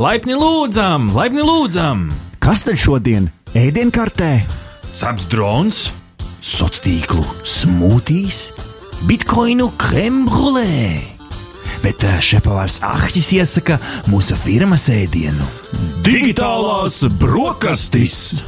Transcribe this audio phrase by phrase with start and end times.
[0.00, 2.06] Laipni lūdzam, laipni lūdzam!
[2.40, 4.30] Kas tad šodien ēdienkartē?
[4.96, 5.82] Ceps drons,
[6.40, 8.38] Sociālo tīklu smūtīs,
[9.04, 10.96] bitkoinu krembrulē.
[11.84, 13.76] Bet ā, šepavārs Ahtis iesaka
[14.08, 15.44] mūsu firmas ēdienu-
[16.08, 18.40] digitālās brokastis.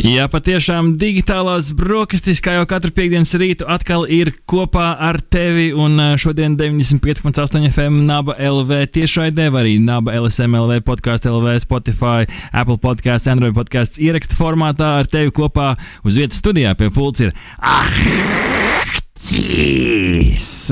[0.00, 5.74] Jā, patiešām digitālās brokastis, kā jau katru piekdienas rītu, atkal ir kopā ar tevi.
[5.76, 12.78] Un šodien 95,8 FM, Naba LV tiešraidē, arī Naba LSM LV podkāstu LV, Spotify, Apple
[12.80, 18.96] podkāsts, Android podkāsts ieraksta formātā ar tevi kopā uz vietas studijā pie pults ir Ahtis!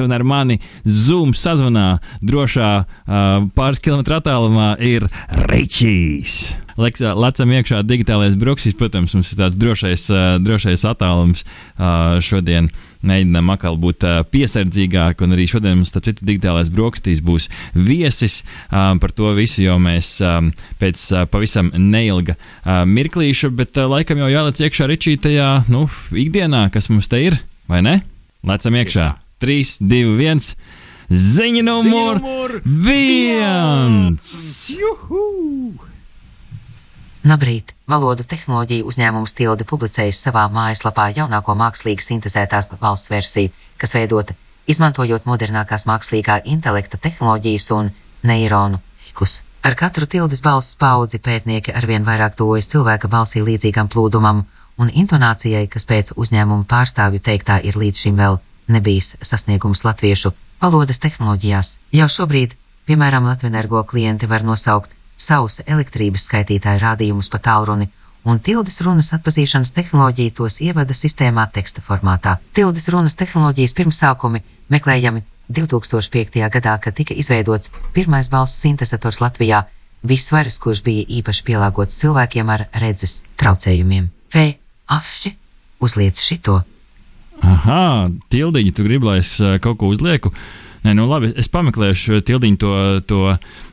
[0.00, 0.56] Un ar mani
[0.88, 5.04] Zoom sazvanā drošā uh, pāris kilometru attālumā ir
[5.52, 6.67] Ričijs.
[6.78, 10.04] Lecam iekšā digitālais brokastīs, protams, mums ir tāds drošais,
[10.44, 11.42] drošais attālums
[12.22, 12.70] šodien.
[13.02, 18.40] Mēģinām atkal būt uh, piesardzīgāki, un arī šodien mums, starp citu, digitālais brokastīs būs viesis
[18.70, 20.16] par to visu, jo mēs
[20.80, 22.34] pēc pavisam neilga
[22.66, 27.38] mirklīša, bet laikam jau jālec iekšā Ričītajā, nu, ikdienā, kas mums te ir,
[27.70, 28.00] vai ne?
[28.46, 29.12] Lecam iekšā.
[29.42, 30.54] 3, 2, 1.
[31.08, 34.26] Ziņa numur viens!
[37.28, 37.72] Labrīt!
[37.92, 43.50] Valodu tehnoloģiju uzņēmums Tilde publicējis savā mājaslapā jaunāko mākslīgi sintēzētās valsts versiju,
[43.82, 44.36] kas veidota
[44.74, 47.90] izmantojot modernākās mākslīgā intelekta tehnoloģijas un
[48.30, 49.34] neironu tīklus.
[49.60, 54.44] Ar katru tildes balss paudzi pētnieki arvien vairāk tuvojas cilvēka balsī līdzīgam plūdumam
[54.80, 58.38] un intonācijai, kas pēc uzņēmuma pārstāvju teiktā ir līdz šim vēl
[58.76, 60.32] nebijis sasniegums latviešu
[60.64, 61.76] valodas tehnoloģijās.
[62.00, 62.56] Jau šobrīd,
[62.88, 67.88] piemēram, Latvenergo klienti var nosaukt savus elektrības skaitītāju rādījumus pa tālruni,
[68.28, 72.36] un tildes runas atpazīšanas tehnoloģija tos ievada sistēmā teksta formātā.
[72.54, 74.42] Tildes runas tehnoloģijas pirmsākumi
[74.74, 75.24] meklējami
[75.58, 76.40] 2005.
[76.56, 79.64] gadā, kad tika izveidots pirmais balss sintēzators Latvijā,
[80.02, 84.10] visvaras, kurš bija īpaši pielāgots cilvēkiem ar redzes traucējumiem.
[84.32, 84.48] Fē,
[84.98, 85.34] afši,
[85.80, 86.60] uzliec šito!
[87.44, 90.32] Aha, tildiņi, tu gribi, lai es ā, kaut ko uzlieku.
[90.84, 92.72] Nē, nu labi, es pameklēšu tildiņu to,
[93.10, 93.20] to,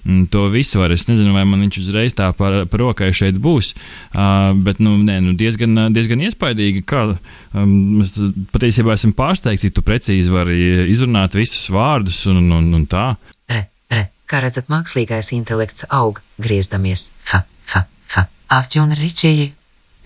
[0.03, 0.97] mm, to visvaru.
[0.97, 3.73] Es nezinu, vai man viņš uzreiz tā par, par rokai šeit būs.
[4.09, 6.81] Uh, bet, nu, nē, nu diezgan, diezgan iespaidīgi.
[6.89, 7.05] Kā,
[7.53, 8.17] um, es
[8.55, 10.59] patiesībā esmu pārsteigts, ja tu precīzi vari
[10.91, 13.11] izrunāt visus vārdus un, un, un tā.
[13.51, 17.11] Re, re, kā redzat, mākslīgais intelekts aug, griezdamies.
[17.31, 17.85] Ha, ha,
[18.17, 18.27] ha.
[18.59, 19.51] Afķi un ričīgi,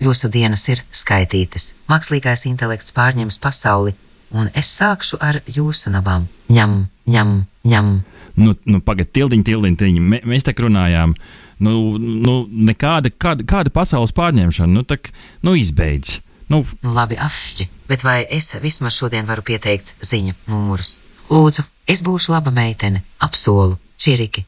[0.00, 1.72] jūsu dienas ir skaitītas.
[1.90, 3.94] Mākslīgais intelekts pārņems pasauli,
[4.32, 6.28] un es sākšu ar jūsu nabām.
[6.50, 6.76] Ņem,
[7.10, 7.36] ņem,
[7.72, 7.92] ņem.
[8.40, 10.02] Nu, nu pagaidi, tildiņi, tildiņi, tildiņi.
[10.14, 11.14] Mē, mēs te runājām.
[11.60, 15.12] Nu, nu, nekāda kāda, kāda pasaules pārņemšana, nu, tak,
[15.44, 16.18] nu izbeidz.
[16.50, 20.96] Nu, Labi, afķi, bet vai es vismaz šodien varu pieteikt ziņu numurus?
[21.30, 24.46] Lūdzu, es būšu laba meitene, apsolu, čiriki.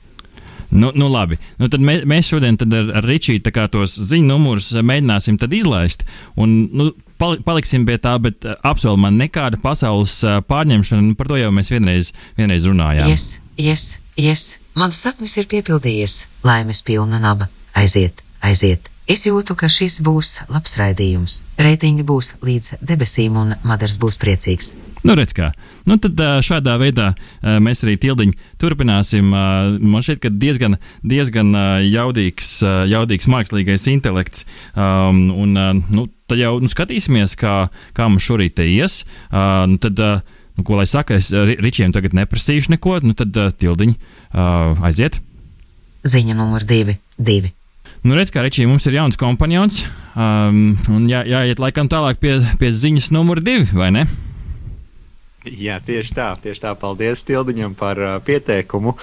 [0.73, 4.71] Nu, nu labi, nu, tad mē, mēs šodien tad ar, ar Ričiju tos ziņu numurus
[4.73, 6.07] mēģināsim izlaist.
[6.41, 6.87] Un, nu,
[7.21, 11.37] pali, paliksim pie tā, bet uh, apsolu man nekāda pasaules uh, pārņemšana, nu, par to
[11.37, 13.13] jau mēs vienreiz, vienreiz runājām.
[13.13, 13.27] Yes,
[13.61, 13.85] yes,
[14.17, 17.51] yes, mans sapnis ir piepildījies, laimes pilna naba.
[17.77, 18.89] Aiziet, aiziet.
[19.11, 21.41] Es jūtu, ka šis būs labs raidījums.
[21.59, 24.73] Reitingi būs līdz debesīm, un Madars būs priecīgs.
[25.03, 25.49] Nu, redz kā.
[25.91, 27.09] Nu, tad šādā veidā
[27.43, 29.33] mēs arī tildiņu turpināsim.
[29.33, 31.51] Man šķiet, ka diezgan, diezgan
[31.83, 32.53] jaudīgs,
[32.93, 34.45] jaudīgs mākslīgais intelekts.
[34.77, 35.59] Um, un,
[35.91, 37.57] nu, tad jau nu, skatīsimies, kā,
[37.97, 39.01] kā mums šorīt ies.
[39.33, 43.49] Uh, nu, tad, nu, ko lai saka, es Ričiem tagad neprasīšu neko, nu tad ā,
[43.51, 45.19] tildiņi uh, aiziet.
[46.07, 47.51] Ziņa numur divi, divi.
[48.03, 49.85] Nu, redz, kā Ričija mums ir jauns kompanions.
[50.19, 54.03] Um, un jā, jāiet laikam tālāk pie, pie ziņas numur divi, vai ne?
[55.47, 56.33] Jā, tieši tā.
[56.43, 56.73] Tieši tā.
[56.79, 58.97] Paldies Tildiņam par uh, pieteikumu.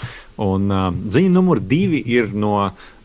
[0.43, 2.57] Un, uh, ziņa numur divi ir no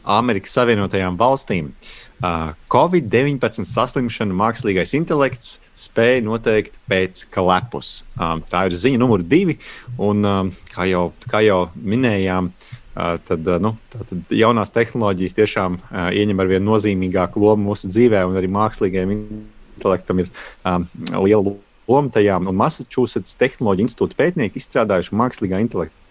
[0.03, 1.71] Amerikas Savienotajām valstīm.
[2.19, 8.01] Uh, Covid-19 saslimšanu mākslīgais intelekts spēja noteikt pēc klepus.
[8.19, 9.61] Um, tā ir ziņa numur divi.
[10.03, 15.79] Un, um, kā, jau, kā jau minējām, uh, tad, nu, tad jaunās tehnoloģijas tiešām
[16.15, 20.31] ieņem ar vien nozīmīgāku lomu mūsu dzīvē, un arī mākslīgajam intelektam ir
[20.65, 20.87] um,
[21.25, 21.57] liela
[21.89, 22.39] loma tajā.
[22.45, 26.03] Massachusetts Tehnoloģija institūta pētnieki izstrādājuši mākslīgā intelekta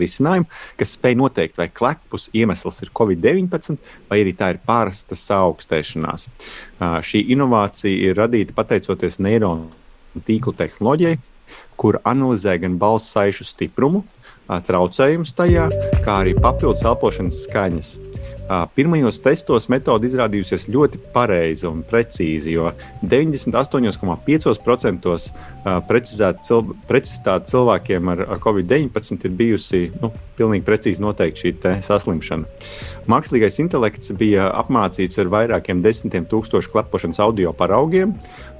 [0.00, 0.48] risinājumu,
[0.80, 3.76] kas spēj noteikt, vai klepus iemesls ir Covid-19
[4.08, 6.26] vai arī tā ir pārasta saaugstēšanās.
[6.28, 9.68] Uh, šī inovācija ir radīta pateicoties neironu
[10.26, 11.18] tīklu tehnoloģijai,
[11.80, 14.04] kur analizē gan balss saišu stiprumu,
[14.68, 15.66] traucējumus tajā,
[16.04, 17.88] kā arī papildus elpošanas skaņas.
[18.76, 25.14] Pirmajos testos metode izrādījusies ļoti pareiza un precīza, jo 98,5%
[25.88, 31.50] precizitāte cilvēkiem ar covid-19 ir bijusi nu, pilnīgi precīzi noteikti šī
[31.86, 32.44] saslimšana.
[33.08, 38.12] Mākslīgais intelekts bija apmācīts ar vairākiem desmitiem tūkstošu klepošanas audio paraugiem,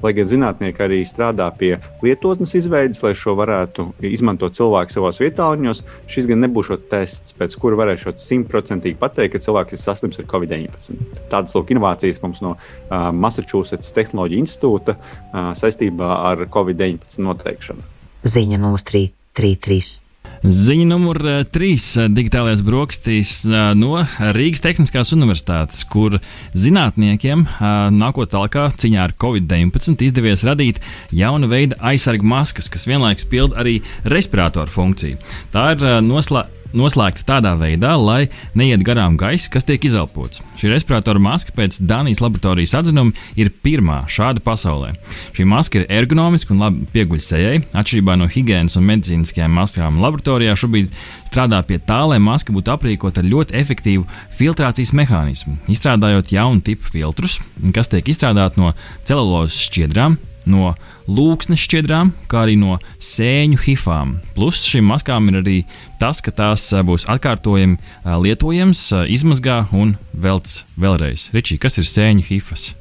[0.02, 5.82] lai gan zinātnieki arī strādā pie lietotnes izveides, lai šo varētu izmantot cilvēki savos vietāluņos.
[6.10, 11.00] Šis gan nebūs tests, pēc kura varēšu simtprocentīgi pateikt, ka cilvēks ir saslims ar covid-19.
[11.32, 17.90] Tādas lūk inovācijas mums no uh, Massachusetts Tehnoloģija institūta uh, saistībā ar covid-19 noteikšanu.
[18.22, 20.11] Ziņa numur 333.
[20.42, 21.20] Ziņa numur
[21.54, 21.74] 3.
[22.02, 24.00] Eh, digitālais brokastīs eh, no
[24.34, 26.16] Rīgas Tehniskās Universitātes, kur
[26.58, 30.80] zinātniekiem eh, nākot tālāk cīņā ar covid-19 izdevies radīt
[31.14, 35.22] jaunu veidu aizsargu maskas, kas vienlaikus pild arī respiratoru funkciju.
[35.54, 38.28] Tā ir noslēgta noslēgta tādā veidā, lai
[38.58, 40.42] neiet garām gaisa, kas tiek izelpots.
[40.60, 44.94] Šī respiratora maska pēc Dānijas laboratorijas atzinuma ir pirmā šāda pasaulē.
[45.36, 47.60] Šī maska ir ergonomiska un labi pieguļ sejai.
[47.76, 50.90] Atšķirībā no higiēnas un medicīniskajām maskām, laboratorijā šobrīd
[51.28, 54.08] strādā pie tā, lai maska būtu aprīkota ar ļoti efektīvu
[54.38, 57.40] filtrācijas mehānismu, izstrādājot jaunu tipu filtrus,
[57.74, 58.74] kas tiek izstrādāti no
[59.08, 60.72] celulozes šķiedrām no
[61.06, 64.16] lūksnes šķiedrām, kā arī no sēņu hifām.
[64.36, 65.56] Plus šīm maskām ir arī
[66.00, 67.78] tas, ka tās būs atkārtojami
[68.24, 71.28] lietojams, izmazgā un velc vēlreiz.
[71.34, 72.72] Ričī, kas ir sēņu hifas?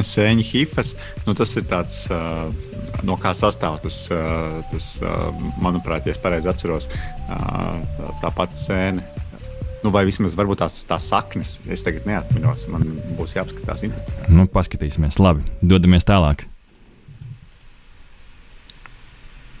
[0.00, 0.94] Sēņu hifas,
[1.26, 2.06] nu tas ir tāds.
[3.04, 4.02] No kā sastāv tas,
[4.70, 4.86] tas
[5.60, 6.88] manuprāt, ja es pareizi atceros,
[8.20, 9.04] tā pati sēne
[9.80, 12.66] Nu, vai vismaz tās, tās saknes, es tagad neatminos.
[12.68, 12.84] Man
[13.16, 14.28] būs jāapskatās internetā.
[14.28, 15.46] Nu, paskatīsimies, labi.
[15.64, 16.44] Dodamies tālāk.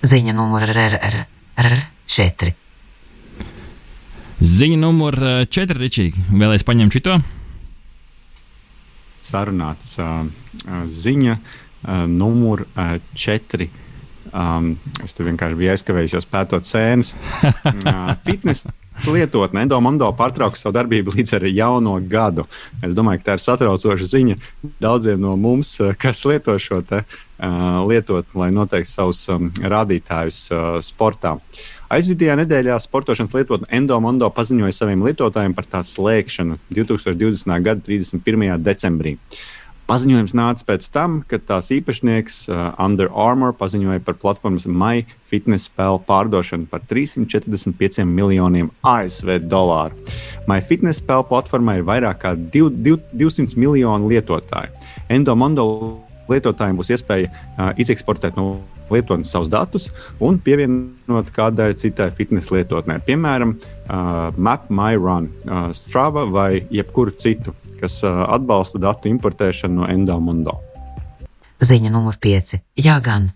[0.04, 2.52] Ziņa numur R4.
[4.40, 5.16] Ziņa numur
[5.52, 5.76] 4.
[5.76, 6.26] Ričīgi.
[6.32, 7.18] Vēlēs paņemt šito?
[9.24, 10.24] Sarunāts uh,
[10.88, 13.68] ziņa uh, numur 4.
[14.30, 14.72] Um,
[15.04, 17.12] es te vienkārši biju aizkavējis, pētot sēnes.
[17.44, 18.68] uh, fitness
[19.08, 22.46] lietotne Endomondo pārtrauks savu darbību līdz ar jauno gadu.
[22.84, 24.38] Es domāju, ka tā ir satraucoša ziņa
[24.82, 30.40] daudziem no mums, eh, kas lieto šo te, uh, lietotni, lai noteikti savus um, rādītājus
[30.52, 31.36] uh, sportā.
[31.90, 37.56] Aizvadītajā nedēļā sportošanas lietotne Endomondo paziņoja saviem lietotājiem par tās slēgšanu 2020.
[37.66, 38.60] gada 31.
[38.62, 39.16] decembrī.
[39.90, 45.98] Paziņojums nāca pēc tam, kad tās īpašnieks uh, Under Armour paziņoja par platformas MyFitness spēlu
[46.06, 49.98] pārdošanu par 345 miljoniem ASV dolāru.
[50.46, 52.36] MyFitness spēlu platformai ir vairāk nekā
[53.18, 54.70] 200 miljonu lietotāju.
[55.10, 55.66] Endomondo
[56.30, 58.60] lietotājiem būs iespēja uh, izeksportēt no
[58.90, 59.88] lietotnes savus datus
[60.22, 68.00] un pievienot kādai citai fitnes lietotnē, piemēram, uh, MapMyRun, uh, Strava vai jebkuru citu kas
[68.04, 70.58] atbalsta datu importēšanu no Endomondo.
[71.60, 72.56] Ziņa numur 5.
[72.80, 73.32] Jā, gan.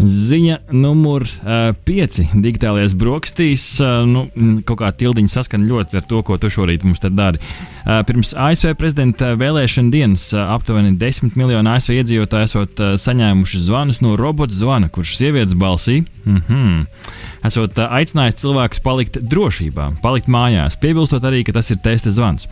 [0.00, 2.18] Ziņa numur 5.
[2.20, 3.64] Uh, digitālajās brokastīs.
[3.82, 4.24] Uh, nu,
[4.68, 7.40] kaut kā tildiņa saskana ļoti ar to, ko tu šorīt mums dari.
[7.84, 14.16] Uh, pirms ASV prezidenta vēlēšana dienas aptuveni 10 miljoni ASV iedzīvotāji esot saņēmuši zvanus no
[14.20, 16.02] robota zvana, kurš sievietes balsī.
[16.24, 22.12] Mm -hmm esot aicinājis cilvēkus palikt drošībā, palikt mājās, piebilstot arī, ka tas ir testa
[22.12, 22.48] zvans.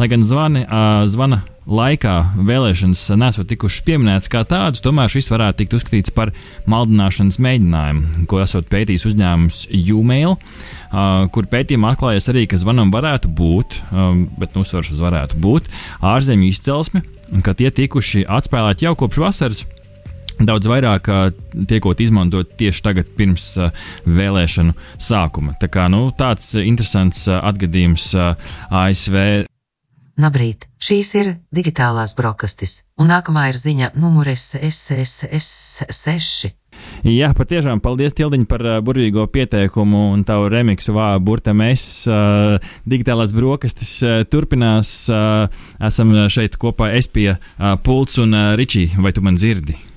[0.00, 0.66] Lai gan zvani,
[1.12, 6.32] zvana laikā vēlēšanas nesot tikušas pieminētas kā tādas, tomēr šis varētu tikt uzskatīts par
[6.70, 10.36] maldināšanas mēģinājumu, ko esot pētījis uzņēmums Umail,
[11.34, 13.76] kur pētījumā atklājas arī, ka zvanam varētu būt,
[14.40, 15.68] bet uzsvars uz varētu būt,
[16.00, 17.04] ārzemju izcelsme,
[17.44, 19.66] ka tie tikuši atspēlēti jau kopš vasaras
[20.40, 21.08] daudz vairāk
[21.68, 23.52] tiekot izmantot tieši tagad, pirms
[24.08, 25.56] vēlēšanu sākuma.
[25.60, 29.49] Tā kā, nu, tāds interesants atgadījums ASV.
[30.18, 36.50] Labrīt, šīs ir digitālās brokastis, un nākamā ir ziņa numurs SSS6.
[37.06, 42.08] Jā, patiešām paldies, Tildiņ, par burvīgo pieteikumu un tavu remiksu vārdu burta mēs.
[42.08, 45.08] Uh, digitālās brokastis uh, turpinās.
[45.10, 45.46] Uh,
[45.90, 47.34] esam šeit kopā es pie
[47.84, 49.89] pults un Ričī, vai tu man dzirdi?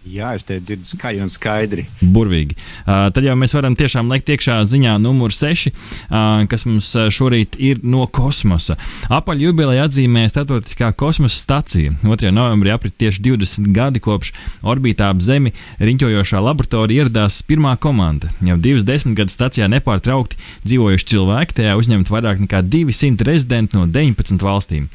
[0.00, 1.82] Jā, es te dzirdu skaļi un skaidri.
[2.00, 2.54] Burvīgi.
[2.86, 7.58] Uh, tad jau mēs varam tiešām likt iekšā ziņā numur 6, uh, kas mums šorīt
[7.60, 8.78] ir no kosmosa.
[9.12, 11.92] Apaļu jubileja atzīmē Startautiskā kosmosa stacija.
[12.00, 12.30] 2.
[12.32, 14.32] novembrī aprit tieši 20 gadi kopš
[14.64, 15.52] orbītā ap Zemi
[15.84, 18.32] riņķojošā laboratorija ieradās pirmā komanda.
[18.40, 24.48] Jau divas desmitgades stacijā nepārtraukti dzīvojuši cilvēki, tajā uzņemt vairāk nekā 200 rezidentu no 19
[24.48, 24.88] valstīm.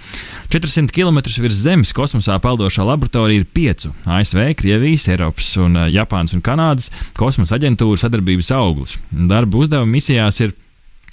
[0.49, 4.94] 400 km virs Zemes kosmosā peldošā laboratorija ir 5 ASV, Krievija.
[4.95, 8.95] Krievijas, Eiropas, un Japānas un Kanādas kosmosa aģentūra sadarbības auglis.
[9.11, 10.53] Darba uzdevuma misijās ir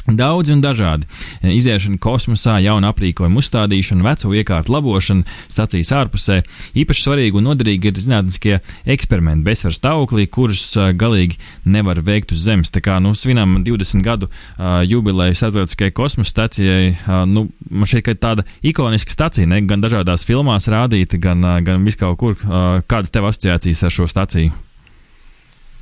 [0.02, 1.06] Daudz un dažādi.
[1.46, 6.40] Iziešana kosmosā, jauna aprīkojuma uzstādīšana, veco iekārtu labošana, stācijas ārpusē.
[6.74, 8.56] Īpaši svarīgi un noderīgi ir zinātniskie
[8.90, 12.74] eksperimenti bezsvaru stāvoklī, kurus galīgi nevar veikt uz Zemes.
[12.74, 18.08] Tā kā nu, svinam 20 gadu uh, jubileju starptautiskajai kosmosa stacijai, uh, nu, man šķiet,
[18.08, 19.62] ka tāda ikoniska stacija, ne?
[19.62, 22.34] gan dažādās filmās rādīta, gan, uh, gan viskaur kur.
[22.42, 24.50] Uh, kādas tev asociācijas ar šo staciju?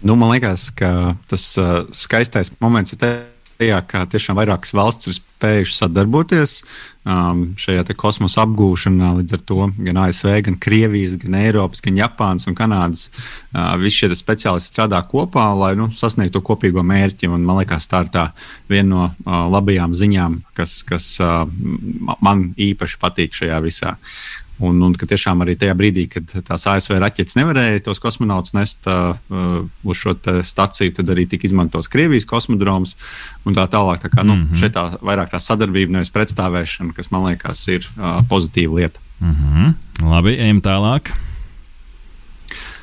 [0.04, 3.00] Nu, man liekas, ka tas uh, skaistais moments ir.
[3.00, 3.14] Te
[3.60, 6.54] tajā, kā tiešām vairākas valstis ir spējušas sadarboties
[7.04, 9.12] um, šajā kosmosa apgūšanā.
[9.20, 14.02] Līdz ar to gan ASV, gan Krievijas, gan Eiropas, gan Japānas un Kanādas uh, visi
[14.02, 17.30] šie speciālisti strādā kopā, lai nu, sasniegtu to kopīgo mērķi.
[17.30, 18.28] Un, man liekas, tā ir tā
[18.70, 21.42] viena no uh, labajām ziņām, kas, kas uh,
[22.20, 23.96] man īpaši patīk šajā visā.
[24.60, 28.88] Un, un ka tiešām arī tajā brīdī, kad tās ASV raķetes nevarēja tos kosmonautus nest
[28.90, 29.14] uh,
[29.82, 30.12] uz šo
[30.44, 32.96] staciju, tad arī tika izmantots Krievijas kosmodroms
[33.48, 34.02] un tā tālāk.
[34.04, 34.60] Tā kā, nu, mm -hmm.
[34.60, 39.00] šeit tā vairāk tā sadarbība, nevis pretstāvēšana, kas man liekas ir uh, pozitīva lieta.
[39.20, 39.74] Mm -hmm.
[40.10, 41.10] Labi, ejam tālāk.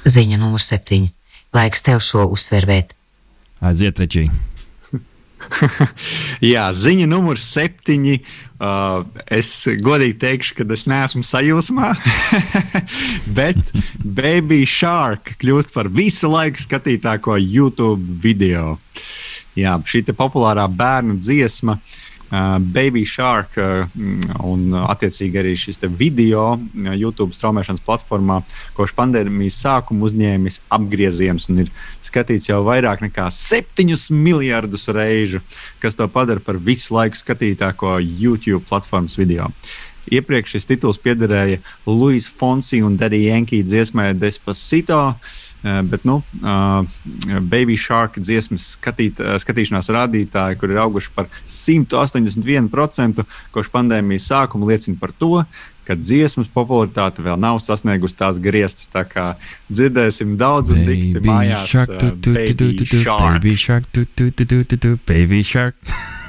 [0.05, 1.11] Ziņa numur septiņi.
[1.53, 2.93] Laiks tev šo uzsvervēt.
[3.61, 4.29] Aiziet, Rečī.
[6.53, 8.19] Jā, ziņa numur septiņi.
[8.57, 9.51] Uh, es
[9.85, 11.91] godīgi teikšu, ka es neesmu sajūsmā,
[13.37, 13.69] bet
[14.01, 18.79] Baby Shark kļūst par visu laiku skatītāko YouTube video.
[19.57, 21.93] Jā, šī populārā bērnu dziesma uh,
[22.29, 23.87] Baby Shark uh,
[24.43, 28.41] un attiecīgi arī šis video uh, YouTube straumēšanas platformā
[28.75, 31.71] kopš pandēmijas sākuma uzņēmis apgrieziens un ir
[32.03, 35.41] skatīts jau vairāk nekā 7 miljardus reižu,
[35.79, 39.47] kas to padara par visu laiku skatītāko YouTube platformas video.
[40.07, 44.99] Iepriekš šis tituls piederēja Luis Fonsi un Daddy Yankee dziesmai Despacito.
[45.11, 46.85] Uh, bet, nu, uh,
[47.41, 54.69] Baby Shark dziesmas skatīt, uh, skatīšanās rādītāji, kur ir auguši par 181% kopš pandēmijas sākuma,
[54.69, 55.41] liecina par to,
[55.87, 58.89] ka dziesmas popularitāte vēl nav sasniegusi tās griestus.
[58.91, 59.27] Tā kā
[59.71, 61.71] dzirdēsim daudz un dikti mājās.
[61.71, 61.95] Baby, shark.
[65.07, 65.77] baby Shark.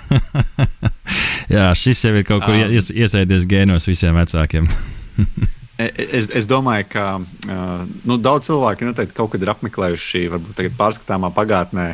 [1.55, 4.71] Jā, šis jau ir kaut kur ies, iesaidies gēnos visiem vecākiem.
[5.79, 11.31] Es, es domāju, ka uh, nu, daudz cilvēku noteikti kaut kad ir apmeklējuši, varbūt pārskatāmā
[11.37, 11.93] pagātnē,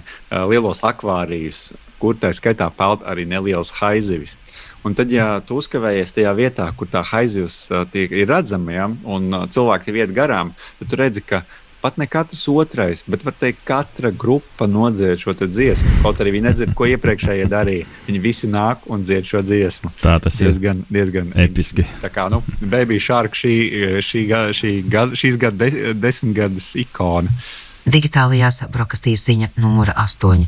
[0.49, 4.39] lielos akvārijus, kur tā skaitā peld arī nelielas haizivis.
[4.85, 7.63] Un tad, ja tu uzkavējies tajā vietā, kur tā haizivs
[7.93, 11.45] tiek, ir redzama, ja, un cilvēki iet garām, tad tu redzi, ka
[11.85, 15.99] pat ne katrs otrais, bet var teikt, katra grupa nodzied šo dziesmu.
[16.05, 17.89] Kaut arī viņi nedzird, ko iepriekšējie darīja.
[18.07, 19.93] Viņi visi nāk un dzied šo dziesmu.
[20.01, 21.85] Tā tas diezgan, ir diezgan episki.
[22.01, 23.55] Tā kā nu, Baby Shark šī,
[24.01, 27.33] šī, šī, šī, šīs gada de, desmitgades ikona.
[27.85, 30.47] Digitālajās brokastīs ziņa numura 8.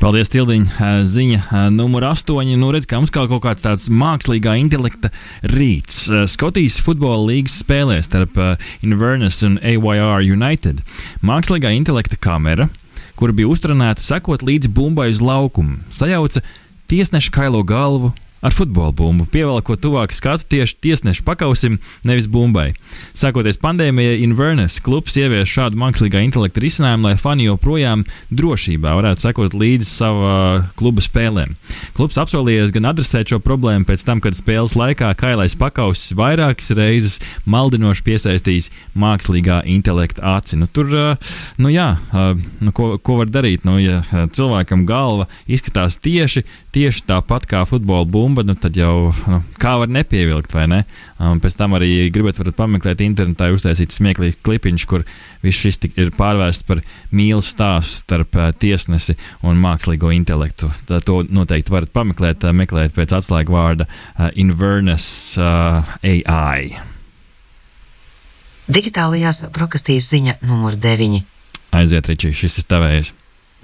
[0.00, 0.88] Paldies, Tildiņa.
[1.06, 2.50] Ziņa numur 8.
[2.58, 5.12] Nu, redz, kā mums kā kaut kāds tāds mākslīgā intelekta
[5.46, 6.08] rīts.
[6.32, 8.34] Skotijas futbola līgas spēlē starp
[8.82, 10.82] Inverness un AYR United.
[11.22, 12.66] Mākslīgā intelekta kamera,
[13.14, 16.42] kur bija uztrenēta sekot līdzi bumbai uz laukumu, sajauca
[16.90, 18.10] tiesneša kailo galvu
[18.44, 22.74] ar futbola bumbu, pievelkot tuvāk skatu tieši tiesneša pakausim, nevis bumbai.
[23.16, 29.56] Sākoties pandēmijai, Inverness klubs ievies šādu mākslīgā intelekta risinājumu, lai fani joprojām drošībā varētu sekot
[29.56, 30.36] līdzi savā
[30.78, 31.56] kluba spēlēm.
[31.96, 37.18] Klubs apsolījies gan adresēt šo problēmu pēc tam, kad spēles laikā kailais pakausis vairākas reizes
[37.48, 40.60] maldinoši piesaistīs mākslīgā intelekta aci.
[40.60, 40.92] Nu, tur,
[41.56, 43.64] nu jā, nu, ko, ko var darīt?
[43.66, 44.02] Nu, ja
[44.36, 46.44] cilvēkam galva izskatās tieši,
[46.76, 50.80] tieši tāpat kā futbola bumba bumba, nu tad jau nu, kā var nepievilkt, vai ne?
[51.22, 55.06] Un pēc tam arī gribat, varat pameklēt internetā, uztaisīt smieklīgu klipiņš, kur
[55.44, 56.82] viss šis ir pārvērsts par
[57.14, 59.14] mīlestības stāstu starp uh, tiesnesi
[59.46, 60.72] un mākslīgo intelektu.
[60.88, 66.74] Tā, to noteikti varat pameklēt, uh, meklēt pēc atslēgu vārda uh, Inverness AI.
[68.66, 71.22] Digitālajās brokastīs ziņa numur 9.
[71.76, 73.12] Aiziet, Ričī, šis ir tavējs.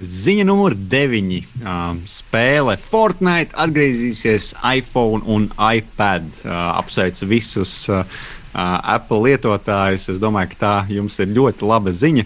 [0.01, 1.35] Ziņa numur 9.
[1.61, 6.31] Um, spēle Fortnite atgriezīsies iPhone un iPad.
[6.41, 10.07] Uh, apsveicu visus uh, uh, Apple lietotājus.
[10.09, 12.25] Es domāju, ka tā jums ir ļoti laba ziņa.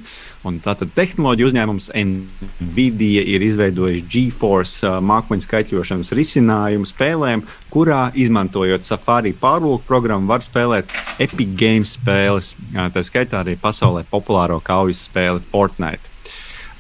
[0.64, 7.44] Tātad tehnoloģija uzņēmums Nvidia ir izveidojis GeForce uh, mākoņu skaitļošanas risinājumu spēlēm,
[7.74, 12.56] kurā izmantojot Safari pārlūku programmu, var spēlēt Epic Games spēles.
[12.72, 16.17] Uh, tā skaitā arī pasaulē populāro kaujas spēli Fortnite.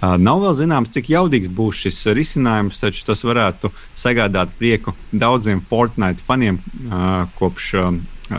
[0.02, 6.26] Nav vēl zināms, cik jaudīgs būs šis risinājums, taču tas varētu sagādāt prieku daudziem Fortnite
[6.28, 6.60] faniem
[7.40, 7.74] kopš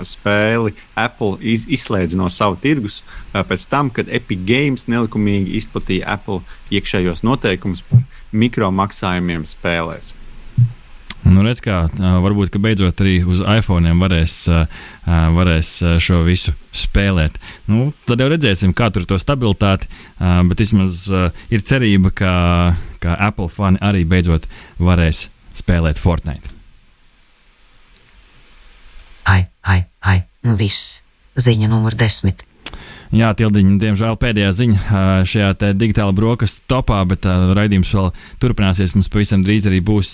[0.06, 3.00] spēli Apple iz, izslēdz no sava tirgus
[3.32, 10.14] pēc tam, kad Epic Games nelikumīgi izplatīja Apple iekšējos noteikumus par mikromaksājumiem spēlēs.
[11.26, 14.36] Nu, redz, kā varbūt beidzot arī uz iPhone varēs,
[15.06, 15.72] varēs
[16.04, 17.36] šo visu spēlēt.
[17.68, 21.08] Nu, tad jau redzēsim, kā tur to stabilitāti, bet vismaz
[21.52, 22.32] ir cerība, ka,
[23.02, 24.48] ka Apple fani arī beidzot
[24.78, 25.26] varēs
[25.58, 26.54] spēlēt Fortnite.
[29.28, 31.02] Ai, ai, ai, nu viss.
[31.38, 32.47] Ziņa numur desmit.
[33.08, 38.10] Jā, Tildiņa, diemžēl pēdējā ziņa šajā digitālā brokastu topā, bet raidījums vēl
[38.42, 38.92] turpināsies.
[38.92, 40.10] Mums pavisam drīz arī būs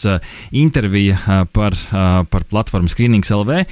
[0.54, 1.74] intervija par,
[2.30, 3.64] par platformu Screenings LV.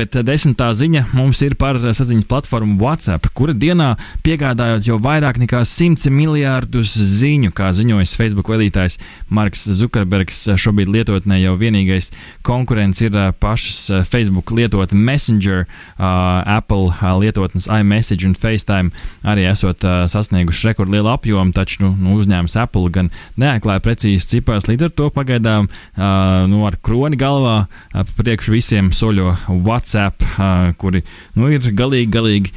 [0.00, 3.92] Bet desmitā ziņa mums ir par saziņas platformu WhatsApp, kura dienā
[4.26, 8.98] piegādājot jau vairāk nekā 100 miljārdus ziņu, kā ziņojas Facebook vadītājs
[9.30, 10.48] Marks Zukerbergs.
[10.58, 12.10] Šobrīd lietotnē jau vienīgais
[12.42, 15.62] konkurents ir pašas Facebook lietotne Messenger,
[15.94, 16.90] Apple
[17.22, 18.63] lietotnes iMessage un Facebook.
[18.64, 18.90] FaceTime
[19.24, 24.68] arī esot uh, sasnieguši rekordlielu apjomu, taču nu, nu, uzņēmums Apple gan neatklāja precīzi cipars.
[24.68, 30.72] Līdz ar to pagaidām uh, nu, ar kroni galvā uh, priekš visiem soļo WhatsApp, uh,
[30.80, 31.04] kuri
[31.36, 32.54] nu, ir galīgi, galīgi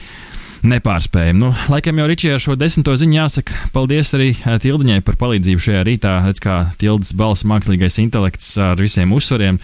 [0.65, 1.39] nepārspējami.
[1.41, 5.83] Nu, laikam jau Ričijai ar šo desmito ziņu jāsaka paldies arī Tildiņai par palīdzību šajā
[5.87, 6.13] rītā.
[6.27, 9.59] Redz, kā Tildes balss mākslīgais intelekts ar visiem uzsvariem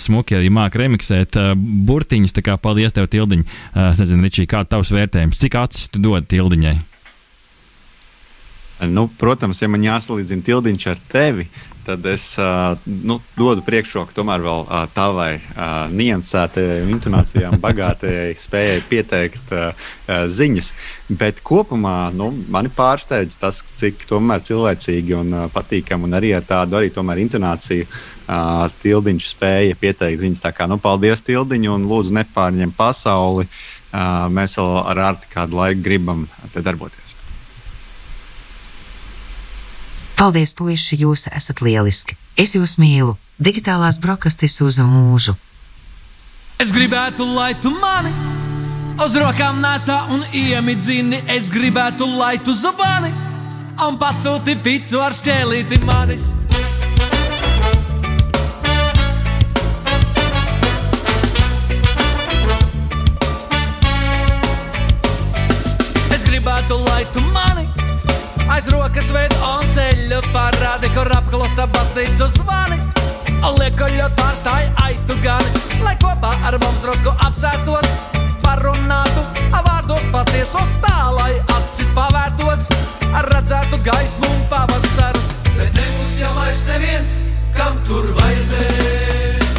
[0.00, 1.38] smuki arī māk remiksēt
[1.88, 2.36] burtiņus.
[2.36, 3.44] Tā kā paldies tev, Tildiņ.
[3.92, 6.78] Es nezinu, Ričija, kā tavs vērtējums, cik acis tu dod Tildiņai?
[8.86, 11.48] Nu, protams, ja man jāsalīdzina tildiņš ar tevi,
[11.88, 12.36] tad es
[12.84, 14.60] nu, dodu priekšroku tomēr vēl
[14.94, 15.40] tavai
[15.98, 19.50] niansētajai, intonācijām bagātajai spējai pieteikt
[20.06, 20.70] ziņas.
[21.08, 26.92] Bet kopumā nu, mani pārsteidz tas, cik cilvēcīgi un patīkami un arī ar tādu arī
[27.24, 27.88] intonāciju
[28.84, 30.44] tildiņš spēja pieteikt ziņas.
[30.44, 33.48] Tā kā nu, paldies tildiņu un lūdzu nepārņem pasauli.
[34.30, 37.17] Mēs vēl ar ārti kādu laiku gribam te darboties.
[40.18, 42.16] Paldies, puiši, jūs esat lieliski.
[42.34, 43.12] Es jūs mīlu.
[43.38, 45.36] Digitālās brokastis uz mūžu.
[46.58, 48.10] Es gribētu, lai tu mani
[48.98, 51.22] uz rokām nesā un iemidzini.
[51.30, 53.12] Es gribētu, lai tu zvani
[53.86, 56.32] un pasūti picu ar šķēlīti manis.
[66.10, 67.87] Es gribētu, lai tu mani
[68.52, 72.78] aiz rokas veidu un ceļu parādi, kur apklosta baznīcu zvani.
[73.58, 77.88] Liekaļot pārstāja aitu gani, lai kopā ar mums drusku apsēstos,
[78.44, 82.68] parunātu, vārdos patiesos tā, lai acis pavērtos,
[83.28, 85.34] redzētu gaismu un pavasarus.
[85.58, 87.18] Bet nebūs jau vairs neviens,
[87.58, 89.52] kam tur vajadzēs.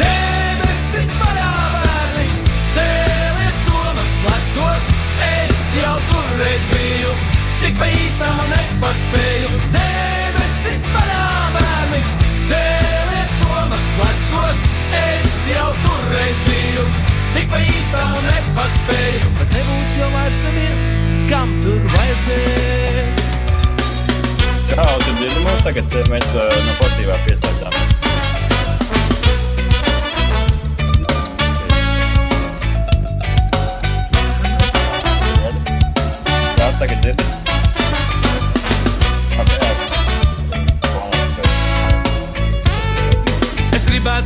[0.00, 2.28] Debesis vaļā bērni,
[2.76, 4.94] cēliet somas plecos,
[5.32, 9.50] es jau turreiz biju tik pa īstam un nepaspēju.
[9.74, 12.00] Debesis vaļā bērni,
[12.50, 14.64] cēliet somas plecos,
[15.02, 16.86] es jau turreiz biju.
[17.36, 20.98] Tik pa īstam un nepaspēju, bet nebūs jau vairs neviens,
[21.32, 23.24] kam tur vajadzēs.
[24.72, 24.90] Kā
[25.26, 27.97] ir mums tagad, mēs uh, no pozitīvā pieslēdzāmies?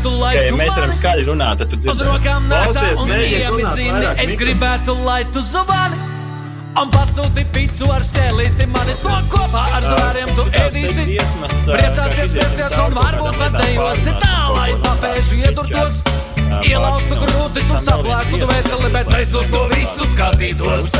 [0.03, 1.93] Gribētu, lai ja, tu ja mēs varam skaļi runāt, tad tu dzirdi.
[1.93, 4.09] Uz rokām nesā un iemidzini.
[4.25, 6.11] Es gribētu, lai tu zvani.
[6.81, 11.19] Un pasūti pīci ar šķēlīti manis to kopā ar zvēriem tu ēdīsi.
[11.69, 16.01] Priecāsies, smēsies un varbūt pat dejosi tā, lai papēžu iedurtos.
[16.61, 20.91] Ielaustu grūtis un saplēstu tu veseli, bet mēs uz to visu skatītos.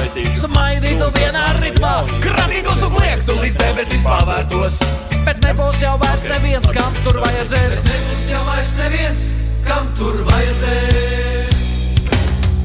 [0.41, 1.93] Smaidītu vienā ritmā,
[2.25, 4.81] kratītos un liektu līdz debesis pavērtos.
[5.27, 7.83] Bet nebūs jau vairs neviens, kam tur vajadzēs.
[7.85, 9.29] Bet nebūs jau vairs neviens,
[9.69, 11.63] kam tur vajadzēs.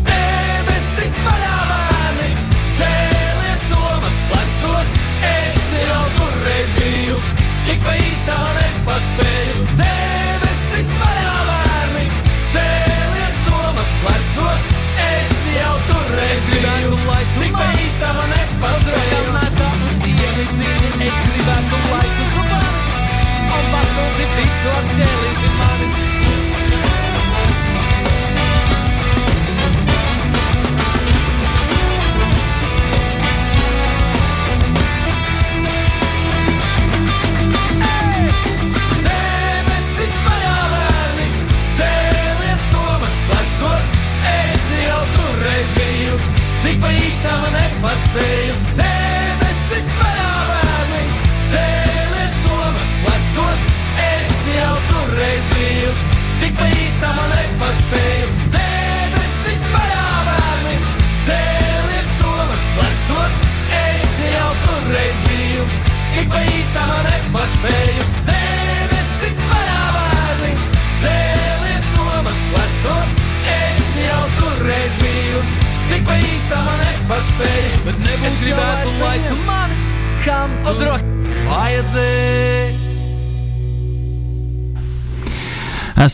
[0.07, 2.31] Debesis vaļā bērni,
[2.79, 4.95] cēliet somas plecos,
[5.33, 7.21] es jau turreiz biju,
[7.67, 9.69] tik pa īstā nepaspēju.
[9.83, 11.16] Debesis vaļā
[14.03, 14.61] plecos,
[15.05, 19.33] es jau turreiz biju, lai tu tik pa īstā nepaspēju.
[19.37, 22.85] Nesā un iemicini, es gribētu, lai tu zvani,
[23.57, 24.75] un pasūti picu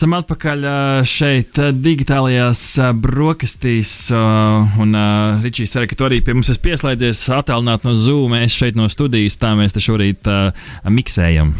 [0.04, 0.66] Esam atpakaļ
[1.08, 2.62] šeit, digitālajās
[3.00, 4.10] brokastīs.
[4.12, 8.36] Un uh, Ričijs arī, ka tu arī pie mums esi pieslēdzies, attālināt no Zoom.
[8.36, 11.54] Mēs šeit no studijas tā mēs te šorīt uh, miksējam.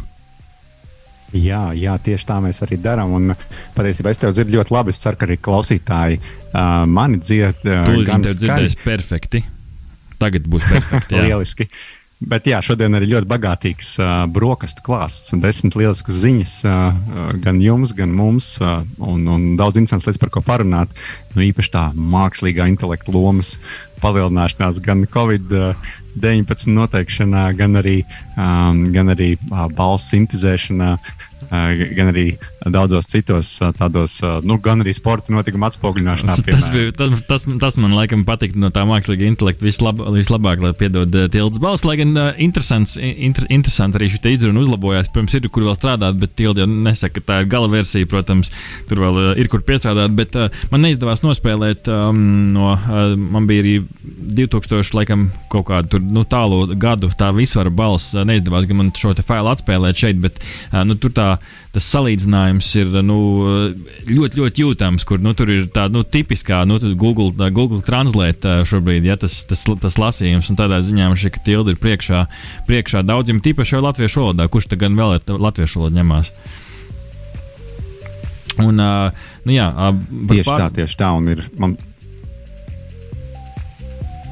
[1.40, 3.16] Jā, jā, tieši tā mēs arī darām.
[3.16, 3.38] Un
[3.80, 4.92] patiesībā es tevi dzirdu ļoti labi.
[4.92, 7.64] Es ceru, ka arī klausītāji uh, mani dzird.
[7.64, 8.44] Uh, Tu gan zini, tev skaļi.
[8.44, 9.46] dzirdēs perfekti.
[10.20, 11.16] Tagad būs perfekti.
[11.16, 11.30] jā.
[11.30, 11.72] Lieliski.
[12.30, 17.60] Bet jā, šodien ir ļoti bagātīgs uh, brokastu klāsts un desmit lieliskas ziņas uh, gan
[17.64, 20.94] jums, gan mums, uh, un, un daudz interesants lietas, par ko parunāt.
[21.34, 23.58] Nu, īpaši tā mākslīgā intelekta lomas
[24.04, 28.00] palielināšanās gan Covid-19 noteikšanā, gan arī,
[28.38, 32.26] um, gan arī uh, balss sintēzēšanā, uh, gan arī
[32.64, 36.38] daudzos citos tādos, nu, gan arī sporta notikumu atspoguļināšanā.
[36.38, 36.76] Tas, piemēram.
[36.76, 41.12] bija, tas, tas, tas man laikam patīk no tā mākslīgā intelekta vislab, vislabāk, lai piedod
[41.34, 41.86] tildes balss.
[41.88, 45.12] Lai gan interesants, inter, interesanti arī šī izruna uzlabojās.
[45.14, 48.10] Protams, ir kur vēl strādāt, bet tilde jau nesaka, ka tā ir gala versija.
[48.10, 48.52] Protams,
[48.90, 50.38] tur vēl ir kur piestrādāt, bet
[50.72, 52.74] man neizdevās nospēlēt um, no,
[53.18, 53.76] man bija arī
[54.38, 58.16] 2000 laikam kaut kādu tur, nu, tālu gadu tā visvara balss.
[58.16, 60.40] Neizdevās gan man šo te failu atspēlēt šeit, bet
[60.88, 61.33] nu, tur tā,
[61.74, 63.20] tas salīdzinājums ir nu,
[64.10, 68.60] ļoti, ļoti jūtams, kur nu, tur ir tāda nu, tipiskā nu, Google, tā, Google Translate
[68.70, 72.26] šobrīd, ja tas, tas, tas lasījums, un tādā ziņā man ka tildi ir priekšā,
[72.70, 76.34] priekšā daudziem, tīpaši jau latviešu valodā, kurš tad gan vēl ir latviešu valodā ņemās.
[78.62, 79.72] Un, nu, jā,
[80.30, 81.10] Tieši tā, tieši tā.
[81.18, 81.74] Un ir, man,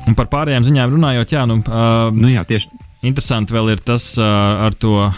[0.10, 4.04] Un par pārējām ziņām runājot, jā, nu, uh, nu, jā, tieši Interesanti vēl ir tas
[4.22, 4.26] uh,
[4.68, 5.14] ar to uh,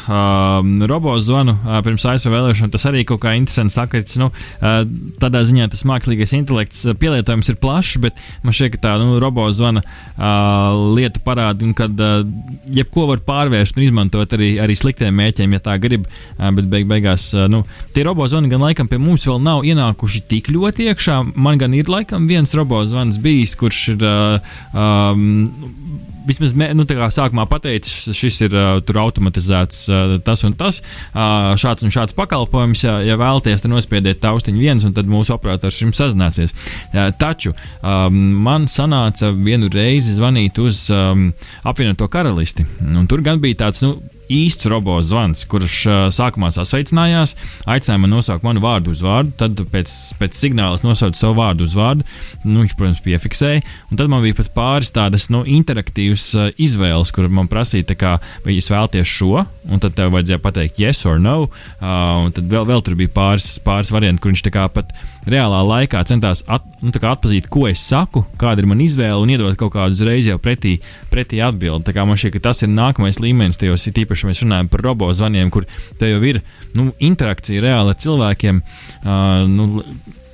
[0.88, 2.70] robotu zvanu uh, pirms ASV vēlēšanām.
[2.72, 4.16] Tas arī kaut kā interesants sakrits.
[4.22, 4.86] Nu, uh,
[5.20, 9.18] tādā ziņā tas mākslīgais intelekts uh, pielietojums ir plašs, bet man šķiet, ka tā nu,
[9.20, 12.24] robotu zvana uh, lieta parāda, un kad uh,
[12.72, 16.08] jebko var pārvērst un izmantot arī, arī sliktiem mēķiem, ja tā grib.
[16.38, 19.68] Uh, bet beig beigās uh, nu, tie robotu zvani gan laikam pie mums vēl nav
[19.68, 21.20] ienākuši tik ļoti iekšā.
[21.36, 24.08] Man gan ir laikam viens robotu zvans bijis, kurš ir.
[24.08, 30.82] Uh, um, vismaz mē, nu, sākumā pateicis, šis ir uh, automatizēts uh, tas un tas,
[31.14, 32.86] uh, šāds un šāds pakalpojums.
[32.86, 36.56] Ja, ja vēlaties, tad nospiediet taustiņu viens, un tad mūsu operators jums sazināsies.
[36.56, 41.30] Uh, taču um, man sanāca vienu reizi zvanīt uz um,
[41.68, 43.84] apvienoto karalisti, un tur gan bija tāds.
[43.84, 43.98] Nu,
[44.32, 47.36] īsts robots zvans, kurš uh, sākumā sasveicinājās,
[47.70, 51.76] aicināja man nosaukt manu vārdu uz vārdu, tad pēc, pēc signāla nosaucu savu vārdu uz
[51.78, 52.08] vārdu.
[52.44, 57.14] Nu, viņš, protams, piefiksēja, un tad man bija pat pāris tādas nu, interaktīvas uh, izvēles,
[57.16, 61.20] kur man prasīja, kā, vai jūs vēlaties šo, un tad tev vajadzēja pateikt yes or
[61.22, 61.90] no, uh,
[62.24, 64.96] un tad vēl, vēl tur bija pāris, pāris varianti, kur viņš tā kā pat
[65.30, 69.58] reālā laikā centās at, nu, atpazīt, ko es saku, kāda ir mana izvēle, un iedot
[69.60, 70.78] kaut kādu uzreiz jau pretī,
[71.12, 71.96] pretī atbildi.
[72.04, 75.52] Man šķiet, ka tas ir nākamais līmenis, tajos ir īpaši, mēs runājam par robotu zvaniem,
[75.54, 75.68] kur
[76.00, 76.42] te jau ir
[76.78, 78.64] nu, interakcija reāli ar cilvēkiem.
[79.04, 79.86] Uh, nu,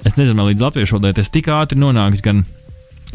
[0.07, 2.23] es nezinu, līdz latviešu valodai tas tik ātri nonāks.
[2.25, 2.45] Gan,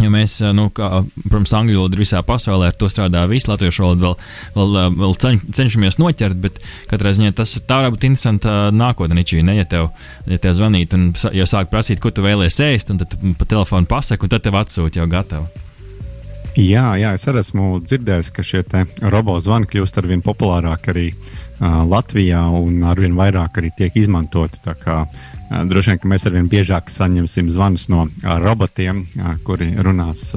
[0.02, 0.88] Jo mēs, nu, kā,
[1.28, 4.14] protams, angļu valoda ir visā pasaulē, ar to strādā visi latviešu valoda,
[4.57, 6.59] vēl, vēl, vēl ceņ, cenšamies noķert, bet
[6.90, 9.22] katrā ziņā tas tā varētu būt interesanta nākotnē,
[9.54, 9.92] ja tev,
[10.26, 13.87] ja tev zvanīt un jau sāk prasīt, ko tu vēlēsies ēst, un tad pa telefonu
[13.87, 15.64] pasaki, un tad tev atsūta jau gatavu.
[16.54, 18.61] Jā, jā, es arī esmu dzirdējis, ka šie
[19.11, 23.96] robotu zvani kļūst ar vien populārāki arī uh, Latvijā un ar vien vairāk arī tiek
[23.98, 24.61] izmantoti.
[24.62, 25.00] Kā,
[25.68, 29.04] droši vien, ka mēs ar vien biežāk saņemsim zvanus no robotiem,
[29.46, 30.32] kuri runās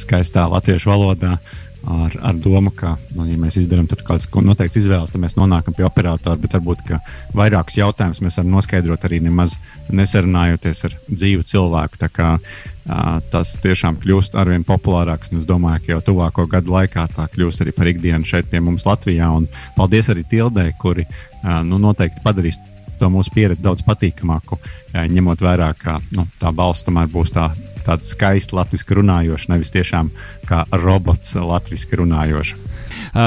[0.00, 1.36] skaistā latviešu valodā.
[1.82, 5.82] Ar, ar domu, ka, nu, ja mēs izdarām kādas noteiktas izvēles, tad mēs nonākam pie
[5.82, 6.38] operatora.
[6.38, 6.92] Bet varbūt
[7.34, 9.56] vairākus jautājumus mēs varam noskaidrot arī nemaz
[9.90, 11.98] nesarunājoties ar dzīvu cilvēku.
[11.98, 15.32] Tā kā, uh, tas tiešām kļūst ar vien populārāks.
[15.34, 18.86] Es domāju, ka jau tuvāko gadu laikā tā kļūs arī par ikdienu šeit pie mums
[18.86, 19.32] Latvijā.
[19.34, 22.62] Un paldies arī Tildē, kuri uh, nu, noteikti padarīs
[23.02, 27.50] to mūsu pieredzi daudz patīkamāku, uh, ņemot vērā, ka nu, tā balss tomēr būs tā
[27.82, 30.12] tāda skaista latviešu runājoša, nevis tiešām
[30.52, 32.60] kā robots latviešu runājoša.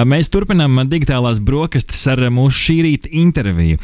[0.06, 3.80] Mēs turpinām digitālās brokastis ar mūsu šī rīta interviju,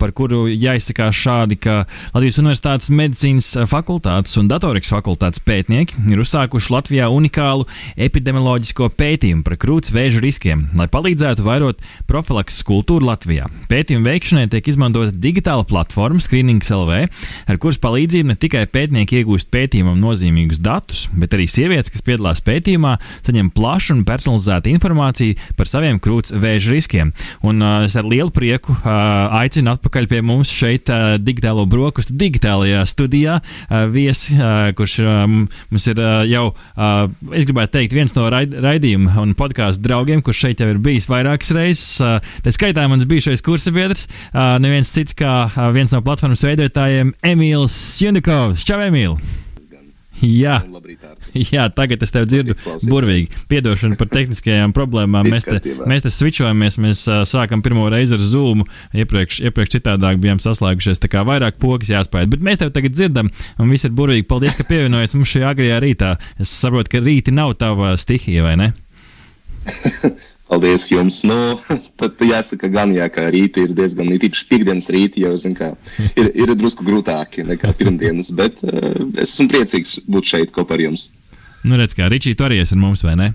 [0.00, 1.76] par kuru jāizsakās šādi, ka
[2.14, 9.58] Latvijas Universitātes medicīnas fakultātes un datorikas fakultātes pētnieki ir uzsākuši Latvijā unikālu epidemioloģisko pētījumu par
[9.60, 13.50] krūts vēža riskiem, lai palīdzētu vairot profilakses kultūru Latvijā.
[13.70, 17.04] Pētījuma veikšanai tiek izmantota digitāla platforma Screenings LV,
[17.48, 22.13] ar kuras palīdzību ne tikai pētnieki iegūst pētījumam nozīmīgus datus, bet arī sievietes, kas piedalās
[22.20, 22.96] pētījumā,
[23.26, 27.12] saņem plašu un personalizētu informāciju par saviem krūts vēža riskiem.
[27.42, 28.88] Un uh, es ar lielu prieku uh,
[29.40, 35.36] aicinu atpakaļ pie mums šeit uh, digitālo brokastu digitālajā studijā uh, viesi, uh, kurš um,
[35.70, 36.46] mums ir uh, jau,
[36.76, 40.82] uh, es gribētu teikt, viens no raid raidījuma un podkāstu draugiem, kurš šeit jau ir
[40.84, 41.94] bijis vairākas reizes.
[42.02, 47.14] Uh, tā skaitā mans bijušais kursabiedrs, uh, neviens cits kā uh, viens no platformas veidotājiem,
[47.34, 48.66] Emīls Jundikovs.
[48.66, 49.18] Čau, Emīl!
[50.22, 50.60] Jā,
[51.54, 53.42] jā, tagad es tevi dzirdu burvīgi.
[53.50, 55.28] Piedošana par tehniskajām problēmām.
[55.30, 55.58] Mēs te,
[55.90, 58.64] mēs te switchojamies, mēs uh, sākam pirmo reizi ar Zoom.
[58.94, 62.30] Iepriekš, iepriekš citādāk bijām saslēgušies, tā kā vairāk pogas jāspēj.
[62.34, 64.28] Bet mēs tevi tagad dzirdam, un viss ir burvīgi.
[64.30, 66.14] Paldies, ka pievienojies mums šajā agrajā rītā.
[66.42, 68.72] Es saprotu, ka rīti nav tava stihija, vai ne?
[70.54, 71.16] Paldies jums.
[71.26, 71.58] Nu,
[71.98, 75.72] tad jāsaka, gan jā, ka rīti ir diezgan īpaši piekdienas rīti, jau zin, kā,
[76.14, 80.84] ir, ir drusku grūtāki nekā pirmdienas, bet uh, es esmu priecīgs būt šeit kopā ar
[80.86, 81.08] jums.
[81.64, 83.32] Nu, redz, kā Ričī, tu arī esi ar mums, vai ne?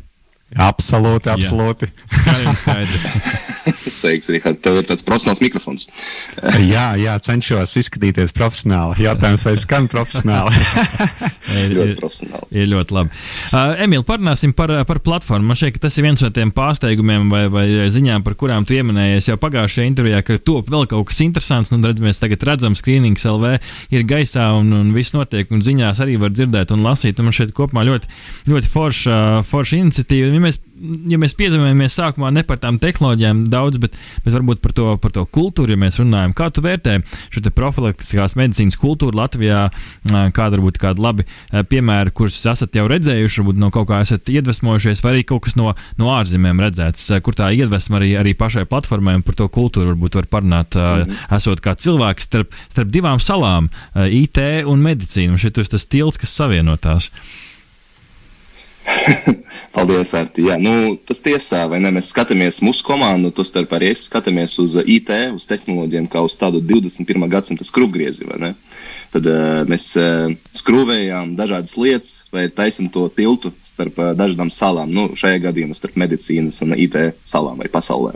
[0.56, 1.92] Absolūti, absolūti.
[2.08, 3.04] Skaidri, skaidri.
[3.94, 5.88] Sveiks, Rihard, tev ir tāds profesionāls mikrofons.
[6.74, 9.04] jā, jā, cenšos izskatīties profesionāli.
[9.06, 10.54] Jautājums, vai skan profesionāli?
[11.64, 12.50] ir, ļoti profesionāli.
[12.62, 13.14] Ir ļoti labi.
[13.50, 15.50] Uh, Emīl, parunāsim par, par platformu.
[15.50, 18.78] Man šķiet, ka tas ir viens no tiem pārsteigumiem vai, vai ziņām, par kurām tu
[18.78, 21.74] pieminējies jau pagājušajā intervijā, ka top vēl kaut kas interesants.
[21.74, 23.58] Nu, redz, mēs tagad redzam, skrīnings LV
[23.96, 27.20] ir gaisā un, un viss notiek, un ziņās arī var dzirdēt un lasīt.
[27.20, 28.10] Un man šeit kopumā ļoti,
[28.50, 30.60] ļoti forša, forša iniciatīva ja mēs,
[31.10, 35.14] ja mēs piezemējamies sākumā ne par tām tehnoloģijām daudz, bet, bet varbūt par to, par
[35.16, 37.00] to kultūru, ja mēs runājam, kā tu vērtē
[37.34, 39.66] šo profilaktiskās medicīnas kultūru Latvijā,
[40.08, 41.26] kāda varbūt kāda labi
[41.72, 45.58] piemēri, kurus esat jau redzējuši, varbūt no kaut kā esat iedvesmojušies, vai arī kaut kas
[45.60, 49.94] no, no ārzemēm redzēts, kur tā iedvesma arī, arī pašai platformai un par to kultūru
[49.94, 51.36] varbūt var parunāt, mm -hmm.
[51.38, 55.38] esot kā cilvēks starp, starp divām salām, IT un medicīnu.
[55.38, 57.12] Šeit ir tas tilts, kas savienotās.
[59.76, 60.46] Paldies, Arti.
[60.48, 61.92] Jā, nu, tas tiesā, vai ne?
[61.94, 66.38] Mēs skatāmies mūsu komandu, to starp arī es skatāmies uz IT, uz tehnoloģiem, kā uz
[66.40, 67.28] tādu 21.
[67.32, 68.52] gadsimta skrubgriezi, vai ne?
[69.14, 74.92] Tad uh, mēs uh, skrūvējām dažādas lietas, vai taisam to tiltu starp uh, dažādām salām,
[74.94, 76.98] nu, šajā gadījumā starp medicīnas un IT
[77.28, 78.14] salām vai pasaulē.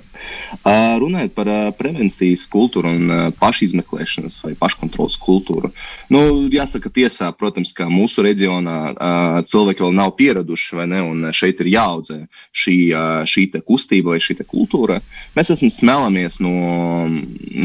[0.62, 5.74] Uh, runājot par uh, prevencijas kultūru un uh, pašizmeklēšanas vai paškontrolas kultūru,
[6.14, 11.28] nu, jāsaka tiesā, protams, ka mūsu reģionā uh, cilvēki vēl nav pieraduši, vai ne, un
[11.36, 12.19] šeit ir jāaudzē
[12.56, 14.99] šī, uh, šī kustība vai šī kultūra.
[15.38, 16.54] Mēs esam smēlamies no,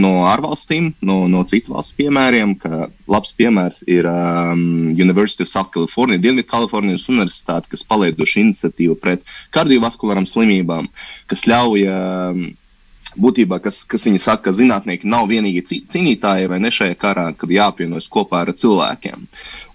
[0.02, 2.56] no ārvalstīm, no, no citu valstu piemēriem,
[3.08, 10.26] labs piemērs ir um, University of South California, Dienvidkalifornijas Universitāte, kas palaiduši iniciatīvu pret kardiovaskulārām
[10.28, 10.90] slimībām,
[11.30, 11.86] kas ļauj.
[11.92, 12.48] Um,
[13.20, 17.52] būtībā, kas, kas viņi saka, ka zinātnieki nav vienīgi cīnītāji vai ne šajā karā, kad
[17.52, 19.26] jāapvienojas kopā ar cilvēkiem.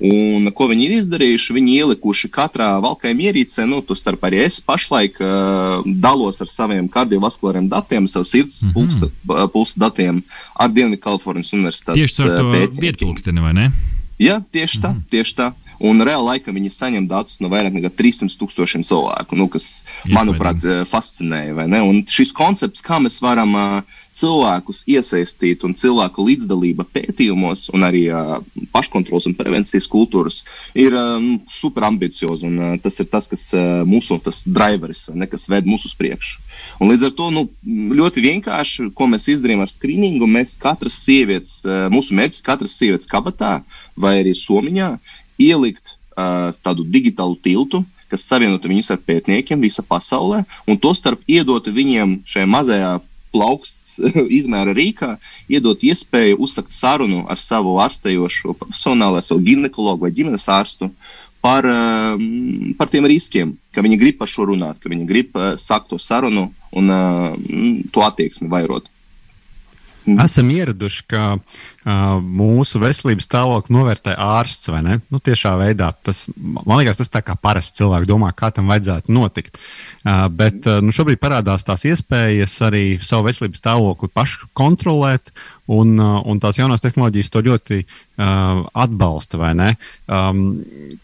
[0.03, 1.55] Un ko viņi ir izdarījuši?
[1.57, 6.89] Viņi ielikuši katrā valkājuma ierīcē, nu, tu starp arī es pašlaik uh, dalos ar saviem
[6.91, 8.73] kardiovaskulāriem datiem, savu sirds mm -hmm.
[8.73, 10.23] pulsa, pulsa datiem
[10.55, 11.99] ar Dienvidkalifornijas Universitātes.
[11.99, 13.71] Tieši ar to vietpulksteni, vai ne?
[14.19, 15.09] Jā, tieši tā, mm -hmm.
[15.09, 15.51] tieši tā.
[15.83, 20.13] Un reāli laikam viņi saņem datus no vairāk nekā 300 tūkstošiem cilvēku, nu, kas, Iespējams.
[20.15, 21.67] manuprāt, eh, fascinēja.
[21.83, 28.05] Un šis koncepts, kā mēs varam uh, cilvēkus iesaistīt un cilvēku līdzdalība pētījumos, un arī
[28.13, 28.37] uh,
[28.71, 30.43] paškontrols un prevencijas kultūras,
[30.77, 30.95] ir
[31.49, 32.47] super ambiciozi.
[32.47, 33.49] Un, uh, tas ir tas, kas
[33.89, 36.39] mūsu driveris, ne, kas ved mūsu uz priekšu.
[36.79, 37.47] Un līdz ar to nu,
[37.99, 41.59] ļoti vienkārši, ko mēs izdarījām ar skrīningu, mēs katras sievietes,
[41.91, 43.57] mūsu mērķis, katras sievietes kabatā
[43.99, 44.93] vai arī somiņā
[45.43, 51.23] ielikt uh, tādu digitālu tiltu, kas savienotu viņus ar pētniekiem visā pasaulē, un to starp
[51.27, 52.93] iedot viņiem šajā mazajā
[53.33, 53.97] plauksts
[54.39, 55.15] izmēra rīkā,
[55.51, 60.91] iedot iespēju uzsākt sarunu ar savu ārstējošo profesionālu, savu ginekologu vai ģimenes ārstu
[61.43, 65.53] par, um, par tiem riskiem, ka viņi grib par šo runāt, ka viņi grib uh,
[65.59, 67.33] sākt to sarunu un uh,
[67.91, 68.87] to attieksmi vairot.
[70.03, 71.37] Esam ieraduši, ka
[71.83, 74.99] mūsu veselības stāvokli novērtē ārsts vai ne?
[75.11, 79.13] Nu, tiešā veidā tas, man liekas, tas tā kā parasts cilvēks domā, kā tam vajadzētu
[79.13, 79.59] notikt.
[80.03, 85.33] Uh, bet uh, nu, šobrīd parādās tās iespējas arī savu veselības stāvokli pašu kontrolēt,
[85.71, 89.69] un, uh, un tās jaunās tehnoloģijas to ļoti uh, atbalsta, vai ne?
[90.11, 90.41] Um,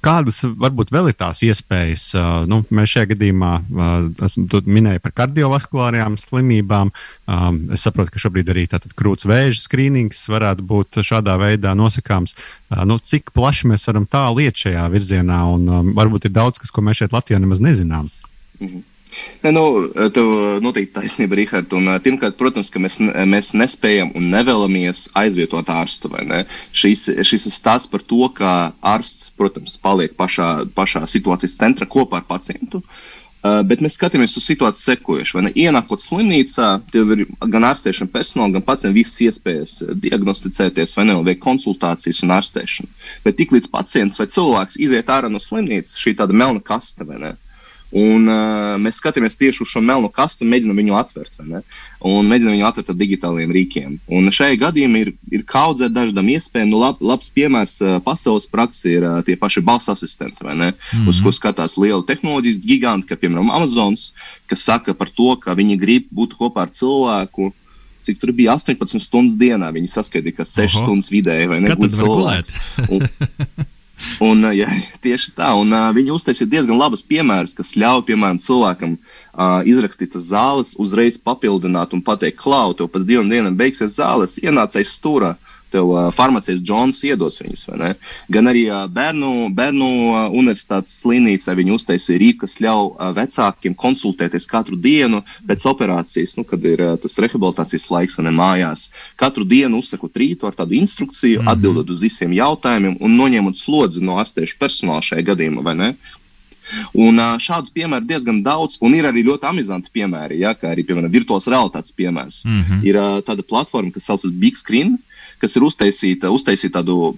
[0.03, 2.09] kādas varbūt vēl ir tās iespējas?
[2.17, 6.91] Uh, nu, mēs šajā gadījumā uh, minējām par kardiovaskulārajām slimībām.
[7.29, 8.67] Um, es saprotu, ka šobrīd arī
[8.99, 12.37] krūts vēža skrīnings varētu būt šādā veidā nosakāms.
[12.85, 16.85] Nu, cik plaši mēs varam tālu iet šajā virzienā, un varbūt ir daudz kas, ko
[16.85, 18.07] mēs šeit Latvijā nemaz nezinām.
[18.59, 18.85] -hmm.
[19.41, 19.63] Ne, nu,
[20.13, 20.27] tev
[20.63, 21.39] noteikti taisnība.
[21.77, 22.99] Un, pirmkārt, protams, ka mēs,
[23.33, 26.11] mēs nespējam un nevēlamies aizvietot ārstu.
[26.29, 26.43] Ne?
[26.71, 32.21] Šis, šis ir stāsts par to, ka ārsts, protams, paliek pašā, pašā situācijas centrā kopā
[32.21, 32.83] ar pacientu.
[32.83, 35.51] Uh, bet mēs skatāmies uz situāciju sekojuši.
[35.63, 41.43] Ienākot slimnīcā, tev ir gan ārstēšana personāla, gan pacientam visas iespējas diagnosticēties, vai ne, veikt
[41.45, 42.89] konsultācijas un ārstēšanu.
[43.23, 47.35] Bet tiklīdz pacients vai cilvēks iziet ārā no slimnīcas, šī tāda melna kaste, vai ne?
[47.89, 51.39] Un, uh, mēs skatāmies tieši uz šo melno kastu un mēģinām viņu atvērt.
[52.05, 53.95] Un mēģinām viņu atvērt ar digitāliem rīkiem.
[54.13, 56.69] Un šajā gadījumā ir, ir kaudzē dažādām iespējām.
[56.69, 61.07] Nu, lab, labs piemērs uh, pasaules praksē ir uh, tie paši balss asistenti, mm -hmm.
[61.09, 64.13] uz ko skatās liela tehnoloģijas giganti, kā piemēram Amazons,
[64.45, 67.53] kas saka par to, ka viņi grib būt kopā ar cilvēku
[68.05, 69.73] cik tur bija 18 stundas dienā.
[69.75, 70.85] Viņi saskaitīja, ka 6 Oho.
[70.85, 71.67] stundas vidēji vai ne?
[71.73, 72.53] Kad cilvēks.
[72.89, 73.09] un,
[74.23, 74.69] Un, jā,
[75.03, 80.15] tieši tā, un uh, viņi uztaisīja diezgan labus piemērus, kas ļauj, piemēram, cilvēkam uh, izrakstīt
[80.23, 85.35] zāles, uzreiz papildināt un pateikt, klau, tev pēc divām dienām beigsies zāles, ienācais stūra.
[85.35, 87.65] Uh, tev uh, farmaceits Džons iedos viņus.
[88.33, 93.75] Gan arī uh, bērnu, bērnu uh, universitātes slimnīcā viņi uztaisīja rīku, kas ļauj uh, vecākiem
[93.79, 98.89] konsultēties katru dienu pēc operācijas, nu, kad ir uh, tas rehabilitācijas laiks, ne mājās.
[99.19, 101.51] Katru dienu uzsakot rītu ar tādu instrukciju, mm -hmm.
[101.51, 105.93] atbildot uz visiem jautājumiem un noņemot slodzi no ārstēšu personāla šajā gadījumā.
[106.93, 111.11] Un šādu piemēru diezgan daudz, un ir arī ļoti amizanti piemēri, ja, kā arī piemēram
[111.13, 112.43] virtuālās realitātes piemērs.
[112.45, 112.83] Mm -hmm.
[112.85, 114.97] Ir tāda platforma, kas saucas Big Screen,
[115.39, 117.13] kas ir uztaisīta, uztaisīta tādu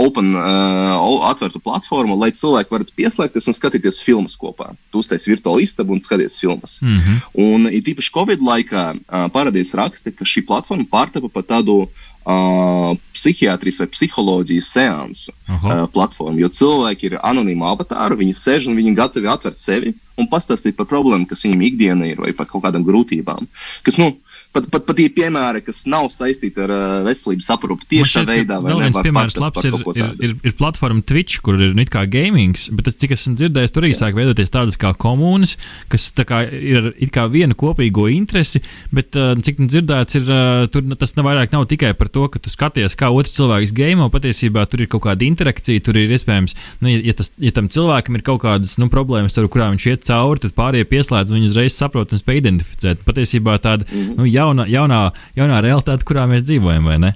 [0.00, 4.72] open, uh, atvērtu platformu, lai cilvēki varētu pieslēgties un skatīties filmas kopā.
[4.92, 6.78] Tu uztaisīji virtuālu istabu un skaties filmas.
[6.82, 7.20] Mm -hmm.
[7.46, 11.86] Un it īpaši Covid laikā uh, parādījās raksti, ka šī platforma pārtapa par tādu
[12.26, 16.40] uh, psihiatrijas vai psiholoģijas seansu uh, platformu.
[16.40, 20.88] Jo cilvēki ir anonīmi avatāri, viņi sēž un viņi gatavi atvērt sevi un pastāstīt par
[20.90, 23.46] problēmu, kas viņiem ikdienā ir vai par kaut kādām grūtībām.
[23.86, 24.16] Kas, nu,
[24.56, 26.72] pat, pat, pat tie piemēri, kas nav saistīti ar
[27.06, 28.58] veselības aprūpi tiešā veidā.
[28.64, 32.68] Vēl viens piemērs labs ir, ir, ir, ir platforma Twitch, kur ir it kā gamings,
[32.74, 35.56] bet tas, cik esmu dzirdējis, tur arī sāk veidoties tādas kā komunas,
[35.92, 38.62] kas kā ir it kā viena kopīgo interesi,
[38.94, 40.32] bet cik nu dzirdēts, ir,
[40.72, 44.08] tur tas nav vairāk nav tikai par to, ka tu skaties, kā otrs cilvēks game,
[44.12, 47.68] patiesībā tur ir kaut kāda interakcija, tur ir iespējams, nu, ja, ja, tas, ja tam
[47.72, 51.40] cilvēkam ir kaut kādas nu, problēmas, ar kurām viņš iet cauri, tad pārējie pieslēdz un
[51.40, 53.02] viņi uzreiz saprot un spēj identificēt.
[53.06, 54.16] Patiesībā tāda, mm -hmm.
[54.20, 55.00] nu, jā, jauna, jaunā,
[55.36, 57.12] jaunā realitāte, kurā mēs dzīvojam, vai ne?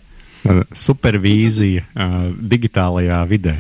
[0.75, 3.59] Supervīzija uh, digitālajā vidē.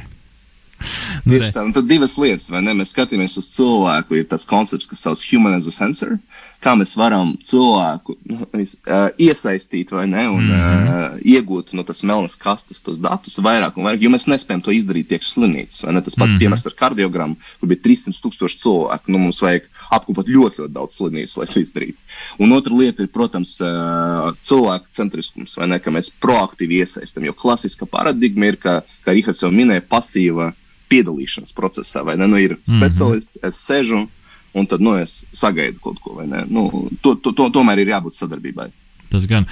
[1.28, 2.72] Tieši tā, un tad divas lietas, vai ne?
[2.78, 6.16] Mēs skatāmies uz cilvēku, ir tas koncepts, kas sauc human as a sensor,
[6.60, 10.88] kā mēs varam cilvēku nu, uh, iesaistīt vai ne, un mm -hmm.
[10.88, 14.74] uh, iegūt no tas melnas kastes tos datus vairāk un vairāk, jo mēs nespējam to
[14.76, 16.02] izdarīt tiekš slimnīcas, vai ne?
[16.02, 16.42] Tas pats mm -hmm.
[16.44, 20.96] piemērs ar kardiogramu, kur bija 300 tūkstoši cilvēku, nu mums vajag apkopot ļoti, ļoti daudz
[20.96, 22.00] slimnīcas, lai to izdarītu.
[22.38, 27.32] Un otra lieta ir, protams, uh, cilvēku centriskums, vai ne, ka mēs proaktīvi iesaistam, jo
[27.32, 30.52] klasiska paradigma ir, ka, kā Rihards jau minēja, pasīva
[30.90, 32.04] piedalīšanās procesā.
[32.16, 32.76] Nu, ir mhm.
[32.76, 33.48] speciālists, mm -hmm.
[33.48, 34.08] es sēžu
[34.54, 36.16] un tad nu, es sagaidu kaut ko.
[36.48, 36.66] Nu,
[37.02, 38.70] to, to, to, tomēr ir jābūt sadarbībai.
[39.10, 39.46] Tas gan.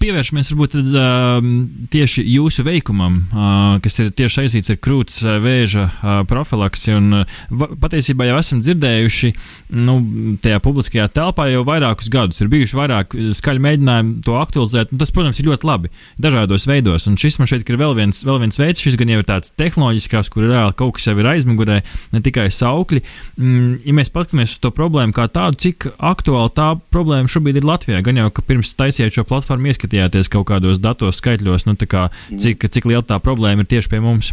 [0.00, 1.46] Pievēršamies varbūt tad, uh,
[1.92, 6.94] tieši jūsu veikumam, uh, kas ir tieši saistīts ar krūts vēža uh, profilaksi.
[6.96, 9.32] Un, uh, patiesībā jau esam dzirdējuši,
[9.76, 9.98] nu,
[10.44, 12.40] tajā publiskajā telpā jau vairākus gadus.
[12.40, 14.92] Ir bijuši vairāk skaļi mēģinājumi to aktualizēt.
[15.00, 17.08] Tas, protams, ir ļoti labi dažādos veidos.
[17.10, 19.52] Un šis man šeit ir vēl viens, vēl viens veids, šis gan jau ir tāds
[19.58, 21.80] tehnoloģiskās, kur reāli kaut kas jau ir aizmugurē,
[22.14, 23.02] ne tikai saukļi.
[23.36, 27.68] Mm, ja mēs paskatāmies uz to problēmu kā tādu, cik aktuāli tā problēma šobrīd ir
[27.68, 31.74] Latvijā, gan jau, ka pirms taisa taisiet šo platformu, ieskatījāties kaut kādos datos, skaitļos, nu,
[31.90, 34.32] kā, cik, cik liela tā problēma ir tieši pie mums?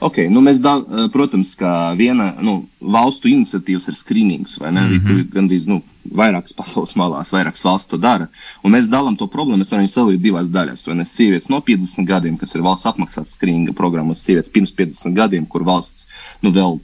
[0.00, 4.80] Okay, nu mēs, da, eh, protams, kā viena nu, valstu iniciatīvas ir skrīnings, vai ne?
[4.80, 5.24] Mm -hmm.
[5.34, 5.82] Gandrīz nu,
[6.16, 8.28] vairākas pasaules malās, vairākas valsts to dara.
[8.64, 10.86] Un mēs dalām to problēmu, mēs varam sadalīt divās daļās.
[10.86, 11.04] Vai ne?
[11.04, 15.64] Sievietes no 50 gadiem, kas ir valsts apmaksātas skrīninga programmas, sievietes pirms 50 gadiem, kur
[15.64, 16.06] valsts
[16.42, 16.80] nu, vēl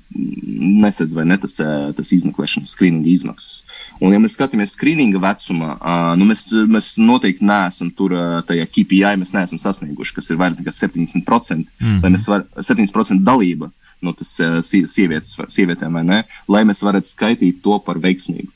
[0.82, 3.64] nesedz vai ne tas, eh, tas izmeklēšanas skrīninga izmaksas.
[4.00, 5.78] Un, ja mēs skatāmies skrīninga vecumā,
[6.16, 8.10] nu, mēs, mēs noteikti neesam tur
[8.46, 11.24] tajā KPI, mēs neesam sasnieguši, kas ir vairāk nekā 70%,
[11.56, 12.00] mm -hmm.
[12.02, 13.70] vai mēs varam 70% 10% dalība
[14.04, 16.18] no tas uh, sievietes, sievietēm, vai ne,
[16.52, 18.50] lai mēs varētu skaitīt to par veiksmīgu.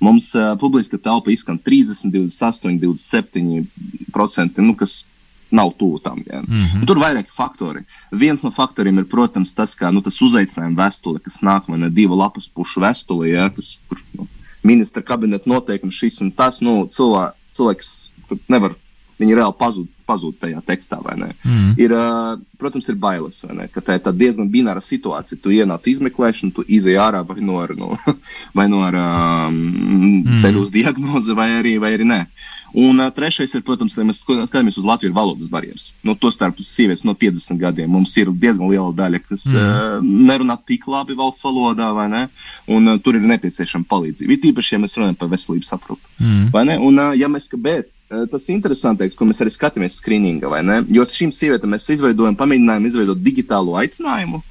[0.00, 5.04] Mums uh, publiska telpa izskan 30, 28, 27%, nu, kas
[5.50, 6.22] nav tuvu tam.
[6.26, 6.40] Ja.
[6.40, 6.86] Mm -hmm.
[6.86, 7.84] Tur ir vairāki faktori.
[8.10, 12.16] Viens no faktoriem ir, protams, tas, ka nu, tas uzaicinājuma vēstule, kas nāk no divu
[12.16, 14.26] lapas pušu vēstule, ja, kas ir nu,
[14.62, 18.10] ministra kabineta noteikums, šis un tas, nu, cilvē, cilvēks
[18.48, 18.74] nevar
[19.16, 20.98] Viņi reāli pazūd, pazūd tajā tekstā.
[21.00, 21.70] Mm.
[21.80, 23.68] Ir, uh, protams, ir bailes, ne?
[23.72, 25.40] ka tā ir tā diezgan bināra situācija.
[25.40, 27.96] Tu ienāc izmeklēšanu, tu izēj ārā vai no, no,
[28.58, 30.36] vai no ar, um, mm.
[30.42, 32.20] ceļu uz diagnozi, vai arī, vai arī nē.
[32.76, 35.88] Un uh, trešais ir, protams, ja mēs skatāmies uz Latvijas valodas barjeras.
[36.04, 39.64] No to starp sievietes no 50 gadiem mums ir diezgan liela daļa, kas mm.
[39.64, 42.24] uh, nerunā tik labi valsts valodā, vai ne?
[42.68, 44.36] Un uh, tur ir nepieciešama palīdzība.
[44.36, 46.16] It īpaši, ja mēs runājam par veselības aprūpi.
[46.20, 46.48] Mm.
[46.52, 46.80] Vai ne?
[46.84, 50.78] Un, uh, ja mēs, bet, Tas ir interesanti, ko mēs arī skatāmies skrīningā, vai ne?
[50.94, 54.42] Jo šīm sievietēm mēs izveidojam, pamēģinājām izveidot digitālo aicinājumu,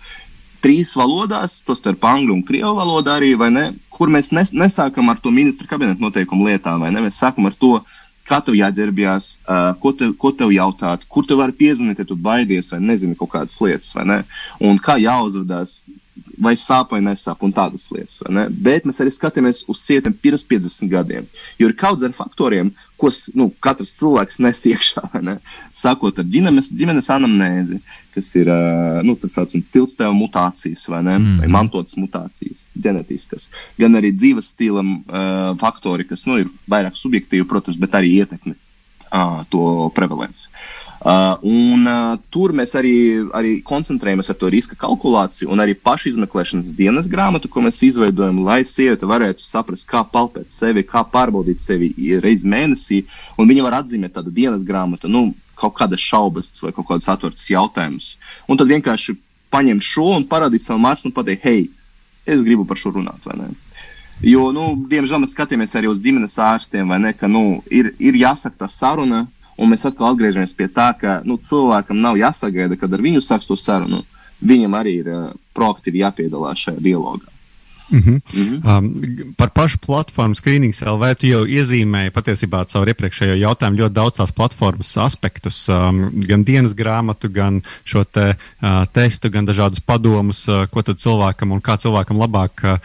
[0.65, 3.69] trīs valodās, tostarp angļu un krievu valodā arī, ne?
[3.95, 7.05] Kur mēs nes, nesākam ar to ministra kabineta noteikumu lietām, vai ne?
[7.05, 7.77] Mēs sākam ar to,
[8.27, 12.17] kā tev jāģērbjas, uh, ko, tev, ko tev jautāt, kur tev var piezvanīt, ja tu
[12.19, 14.23] baidies vai nezini kaut kādas lietas, vai ne?
[14.59, 15.77] Un kā jāuzvedās
[16.41, 18.19] vai sāp vai nesāp, un tādas lietas.
[18.63, 21.27] Bet mēs arī skatāmies uz sievietēm pirms 50 gadiem.
[21.59, 25.03] Jo ir kaut kādi faktoriem, ko nu, katrs cilvēks nes iekšā.
[25.25, 25.37] Ne?
[25.75, 27.81] Sākot ar ģimenes, ģimenes anamnēzi,
[28.15, 28.51] kas ir
[29.07, 31.17] nu, ciltstēva mutācijas vai, ne?
[31.19, 31.37] mm.
[31.43, 33.49] vai mantotas mutācijas, ģenetiskas,
[33.81, 38.55] gan arī dzīves stila uh, faktori, kas nu, ir vairāk subjektīvi, protams, bet arī ietekmi
[38.55, 39.65] uh, to
[39.97, 40.47] prevalenci.
[40.47, 42.95] Uh, un, uh, tur mēs arī,
[43.37, 48.63] arī koncentrējamies ar to riska kalkulāciju un arī pašizmeklēšanas dienas grāmatu, ko mēs izveidojam, lai
[48.65, 51.91] sieviete varētu saprast, kā palpēt sevi, kā pārbaudīt sevi
[52.23, 53.03] reizi mēnesī.
[53.37, 58.15] Viņa var atzīmēt tādu dienas grāmatu, nu, kaut kādas šaubas vai kaut kādas atvērtas jautājumus.
[58.49, 59.15] Un tad vienkārši
[59.53, 61.69] paņemt šo un parādīt savu mākslu un pateikt, hei,
[62.25, 63.29] es gribu par šo runāt.
[64.23, 68.63] Jo, nu, diemžēl mēs skatāmies arī uz ģimenes ārstiem, ne, ka nu, ir, ir jāsaka
[68.63, 69.25] tā saruna,
[69.55, 73.47] Un mēs atkal atgriežamies pie tā, ka nu, cilvēkam nav jāsagaida, kad ar viņu sāks
[73.47, 74.01] to sarunu.
[74.43, 77.34] Viņam arī ir uh, proaktīvi jāpiedalās šajā dialogā.
[77.91, 78.21] Mm -hmm.
[78.33, 78.77] Mm -hmm.
[78.77, 84.17] um, par pašu platformu Screenings LV tu jau iezīmēji patiesībā caur iepriekšējo jautājumu ļoti daudz
[84.17, 90.47] tās platformas aspektus, um, gan dienas grāmatu, gan šo te, uh, testu, gan dažādus padomus,
[90.47, 92.77] uh, ko tad cilvēkam un kā cilvēkam labāk uh,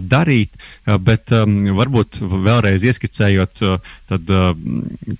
[0.00, 0.50] darīt.
[0.86, 3.78] Uh, bet um, varbūt vēlreiz ieskicējot, uh,
[4.08, 4.56] tad, uh,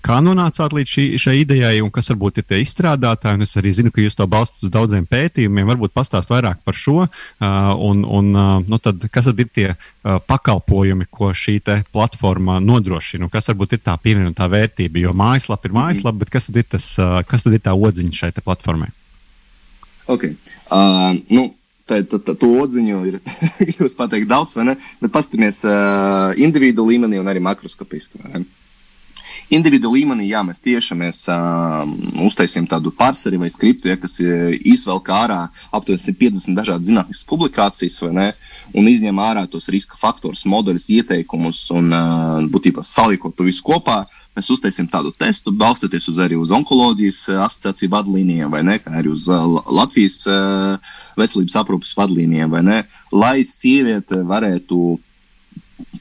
[0.02, 3.42] kā nonācāt līdz šī, šai idejai un kas varbūt ir tie izstrādātāji.
[3.42, 5.66] Es arī zinu, ka jūs to balstat uz daudziem pētījumiem.
[5.66, 7.06] Varbūt pastāst vairāk par šo.
[7.06, 11.60] Uh, un, un, uh, nu tad, kas tad ir tie uh, pakalpojumi, ko šī
[11.94, 15.02] platforma nodrošina, kas varbūt ir tā pievienotā vērtība.
[15.06, 15.80] Jo mājaslapa ir mhm.
[15.80, 18.90] mājaslapa, bet kas tad ir, tas, uh, kas tad ir tā odziņa šai platformai?
[20.10, 20.34] Okay.
[20.70, 21.52] Uh, nu.
[21.84, 23.16] Tā, tā, tā, to odziņu ir
[23.98, 24.74] pateikt daudz, vai ne?
[25.02, 28.22] Bet paskatīsimies uh, individu līmenī un arī makroskopiski.
[29.52, 31.84] Individu līmenī, jā, mēs tieši mēs, uh,
[32.24, 35.40] uztaisījām tādu pārseri vai skriptu, ja, kas izvelk ārā
[35.74, 38.30] aptuveni 150 dažādas zinātniskas publikācijas, ne,
[38.72, 44.04] un izņem ārā tos riska faktorus, modeļus, ieteikumus un uh, būtībā salikot to visu kopā.
[44.34, 49.12] Mēs uztaisījām tādu testu, balstoties uz arī uz onkoloģijas asociāciju vadlīnijām, vai ne, kā arī
[49.12, 52.78] uz uh, Latvijas uh, veselības aprūpas vadlīnijām, vai ne,
[53.14, 54.96] lai sieviete varētu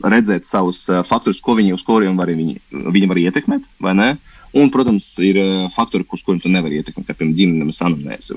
[0.03, 4.09] redzēt savus uh, faktorus, ko viņi, uz kuriem var viņi, viņi var ietekmēt, vai ne?
[4.53, 8.35] Un, protams, ir uh, faktori, kurus kuriem tu nevari ietekmēt, kā piemēram ģimenes anamnēze.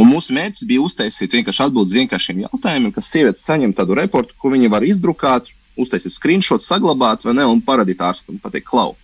[0.00, 4.50] Un mūsu mērķis bija uztaisīt vienkārši atbildes vienkāršiem jautājumiem, kas sieviete saņem tādu reportu, ko
[4.54, 8.96] viņa var izdrukāt, uztaisīt screenshot, saglabāt, vai ne, un parādīt ārstam, pateikt, klau,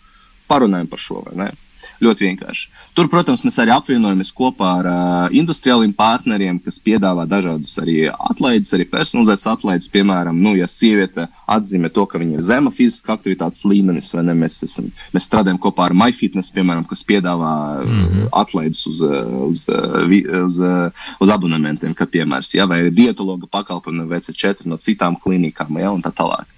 [0.50, 1.50] parunājam par šo, vai ne.
[2.00, 2.68] Ļoti vienkārši.
[2.96, 8.72] Tur, protams, mēs arī apvienojamies kopā ar uh, industriāliem partneriem, kas piedāvā dažādas arī atlaides,
[8.76, 9.88] arī personalizētas atlaides.
[9.92, 14.36] Piemēram, nu, ja sieviete atzīmē to, ka viņa ir zema fiziskā aktivitātes līmenis, vai ne,
[14.44, 17.52] mēs, esam, mēs strādājam kopā ar MyFitness, piemēram, kas piedāvā
[17.84, 18.30] mm -hmm.
[18.40, 20.60] atlaides uz, uz, uz, uz,
[21.20, 26.00] uz abonementiem, kā piemērs, ja, vai dietologa pakalpojumu no VC4 no citām klīnikām, ja, un
[26.00, 26.48] tā tālāk.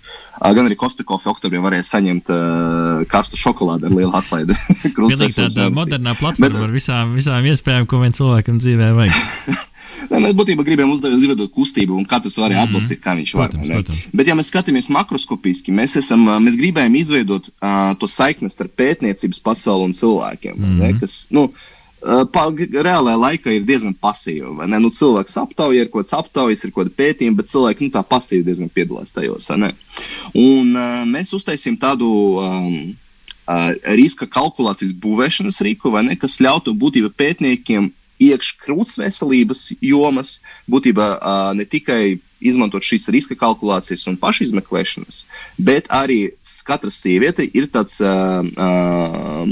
[0.43, 4.57] Gan arī Kostakofa oktobrī varēja saņemt uh, karstu šokolādi ar lielu atlaidi.
[4.97, 9.21] Pilnīgi tāda modernā platforma Bet, ar visām, visām iespējām, ko vien cilvēkam dzīvē vajag.
[10.11, 13.53] Nē, mēs būtībā gribējām izveidot kustību, un katrs varēja mm atbalstīt, kā viņš var.
[13.53, 14.07] Protams, protams.
[14.17, 19.43] Bet, ja mēs skatāmies makroskopiski, mēs, esam, mēs gribējām izveidot uh, to saikni starp pētniecības
[19.45, 20.59] pasauli un cilvēkiem.
[20.59, 21.71] Mm ne, kas, nu, uh,
[22.03, 24.67] reālajā laikā ir diezgan pasīva.
[24.67, 28.03] Nu, cilvēks aptauja, ir kaut kāds aptaujas, ir kaut kāda pētījuma, bet cilvēki nu, tā
[28.07, 29.49] pasīvi diezgan piedalās tajos.
[29.53, 32.11] Un, uh, mēs uztaisījām tādu
[32.43, 32.77] um,
[33.47, 37.93] uh, riska kalkulācijas būvēšanas rīku, ne, kas ļautu būtībā pētniekiem
[38.29, 40.37] iekškrūts veselības jomas,
[40.71, 41.09] būtībā
[41.59, 42.03] ne tikai
[42.43, 45.23] izmantot šīs riska kalkulācijas un pašizmeklēšanas,
[45.63, 46.33] bet arī
[46.67, 49.47] katra sieviete ir tāds uh, uh,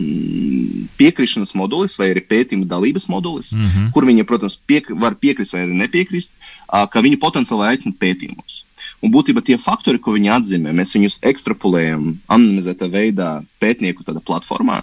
[1.01, 3.91] piekrišanas modulis vai arī pētījuma dalības modulis, mm -hmm.
[3.95, 8.65] kur viņa, protams, piek var piekrist vai nepiekrist, uh, ka viņu potenciāli aicina pētījumos.
[9.01, 14.83] Un būtībā tie faktori, ko viņi atzīmē, mēs viņus ekstrapolējam anonimizētā veidā pētnieku platformā.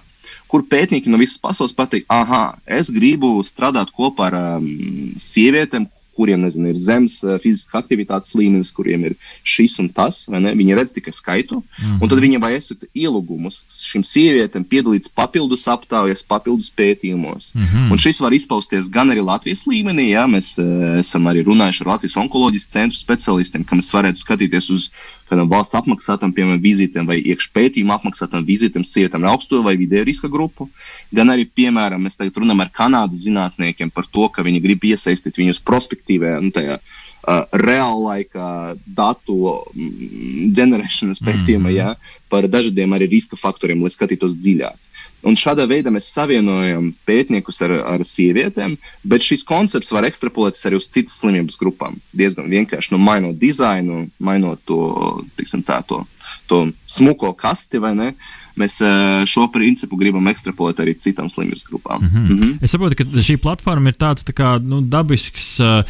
[0.52, 4.68] Kur pētnieki no visas pasaules pateikt, ah, es gribu strādāt kopā ar um,
[5.20, 5.88] sievietēm,
[6.18, 10.24] kuriem nezinu, ir zemes uh, fiziskas aktivitātes līmenis, kuriem ir šis un tas.
[10.28, 15.66] Viņi redz tikai skaitu, mm un tad viņi vai esat ielūgumus šīm sievietēm piedalīties papildus
[15.72, 17.52] aptaujās, papildus pētījumos.
[17.56, 17.92] Mm -hmm.
[17.92, 21.94] Un šis var izpausties gan arī Latvijas līmenī, ja mēs uh, esam arī runājuši ar
[21.94, 24.90] Latvijas onkoloģijas centru specialistiem, ka mēs varētu skatīties uz
[25.30, 30.32] kādām valsts apmaksātām, piemēram, vizītēm vai iekšpētījuma apmaksātām vizītēm sievietēm ar augsto vai vidēju riska
[30.32, 30.70] grupu.
[31.16, 35.40] Gan arī, piemēram, mēs tagad runājam ar Kanādas zinātniekiem par to, ka viņi grib iesaistīt
[35.40, 35.62] viņus
[36.08, 41.78] prospektīvajā, nu, tajā uh, reālaika datu mm, ģenerēšanas pētījumā, -hmm.
[41.78, 41.96] ja,
[42.30, 44.78] par dažādiem arī riska faktoriem, lai skatītos dziļāk.
[45.26, 50.78] Un šādā veidā mēs savienojam pētniekus ar, ar sievietēm, bet šis koncepts var ekstrapolēties arī
[50.78, 51.98] uz citas slimības grupām.
[52.14, 55.26] Diezgan vienkārši nu, mainot dizainu, mainot to,
[55.66, 56.06] tā, to,
[56.48, 58.14] to smuko kasti vai ne.
[58.14, 58.78] Uh, mēs
[59.30, 62.02] šo principu gribam ekstrapolēt arī citām slimības grupām.
[62.02, 62.30] Mm -hmm.
[62.30, 62.58] Mm -hmm.
[62.62, 65.84] Es saprotu, ka šī platforma ir tāds tā kā, nu, dabisks uh,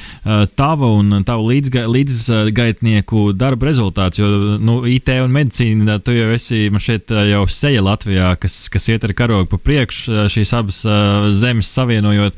[0.55, 4.28] tava un tavu līdzga, līdzgaitnieku darba rezultāts, jo
[4.59, 9.13] nu, IT un medicīna, tu jau esi šeit jau seja Latvijā, kas, kas iet ar
[9.13, 10.86] karogu pa priekšu šīs abas
[11.32, 12.34] zemes savienojot.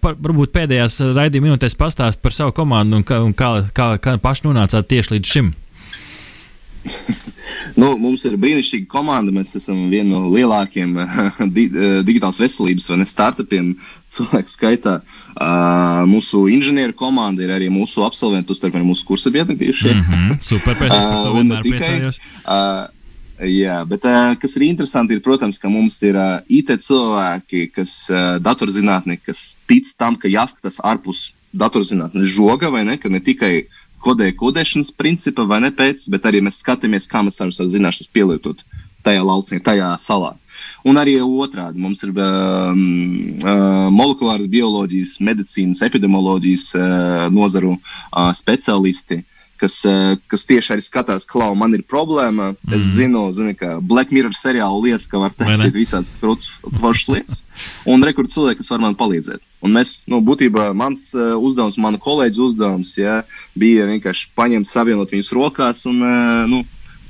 [0.00, 4.18] Par, varbūt pēdējās raidījuma minūtēs pastāst par savu komandu un, kā, un kā, kā, kā
[4.18, 5.52] paši nonācāt tieši līdz šim.
[7.74, 9.34] Nu, mums ir brīnišķīga komanda.
[9.34, 10.94] Mēs esam viena no lielākajiem
[11.56, 13.72] di eh, digitālās veselības vai ne startupiem
[14.14, 14.98] cilvēku skaitā.
[15.34, 19.90] Uh, mūsu inženieru komanda ir arī mūsu absolventi, starp mūsu kursa biedri bijušie.
[19.90, 22.20] Mm -hmm, super, pēc tam uh, vienmēr priecājos.
[22.44, 22.86] Uh,
[23.34, 24.04] Jā, bet
[24.38, 26.14] kas ir interesanti, ir, protams, ka mums ir
[26.48, 28.06] IT cilvēki, kas
[28.40, 33.83] datorzinātnieki, kas tic tam, ka jāskatās ārpus datorzinātnes žoga, vai ne, ka ne tikai uh,
[34.04, 38.12] kodēja kodēšanas principa vai ne pēc, bet arī mēs skatāmies, kā mēs varam savas zināšanas
[38.14, 38.64] pielietot
[39.04, 40.32] tajā lauciņā, tajā salā.
[40.88, 42.80] Un arī otrādi mums ir um,
[43.42, 46.84] uh, molekulāras bioloģijas, medicīnas, epidemioloģijas uh,
[47.32, 49.22] nozaru uh, speciālisti,
[49.60, 52.52] kas, uh, kas tieši arī skatās, klau, man ir problēma.
[52.54, 52.76] Mm.
[52.76, 52.94] Es mhm.
[52.98, 57.42] zinu, zinu, ka Black Mirror seriāla lietas, ka var taisīt visādas krūtis, foršas lietas.
[57.88, 59.42] Un rekur cilvēki, kas var man palīdzēt.
[59.64, 63.22] Un mēs, nu, būtībā mans uh, uzdevums, mana kolēģa uzdevums, ja,
[63.56, 66.60] bija vienkārši paņemt, savienot viņus rokās un uh, nu,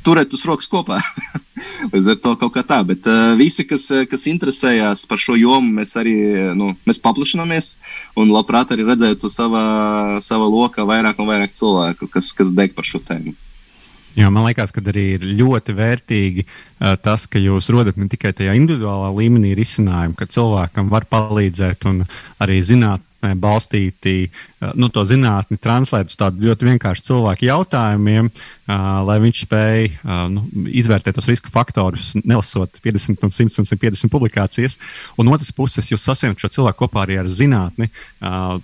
[0.06, 1.00] turēt uz rokas kopā.
[1.94, 2.78] Līdz ar to kaut kā tā.
[2.86, 6.14] Bet uh, visi, kas, kas interesējās par šo jomu, mēs arī
[6.58, 7.72] nu, mēs paplašināmies
[8.20, 9.64] un labprāt arī redzētu savā,
[10.22, 13.34] savā lokā vairāk un vairāk cilvēku, kas, kas deg par šo tēmu.
[14.14, 18.34] Jo man liekas, ka arī ir ļoti vērtīgi uh, tas, ka jūs rodat ne tikai
[18.36, 22.04] tajā individuālā līmenī risinājumu, ka cilvēkam var palīdzēt un
[22.42, 23.02] arī zināt,
[23.32, 24.28] balstīti,
[24.78, 28.30] nu, to zinātni translēt uz tādu ļoti vienkāršu cilvēku jautājumiem,
[29.08, 29.88] lai viņš spēj
[30.32, 34.78] nu, izvērtēt tos riska faktorus, nelasot 50, un 100 un 150 publikācijas.
[35.20, 37.90] Un otrs puses, jūs sasiemat šo cilvēku kopā arī ar zinātni,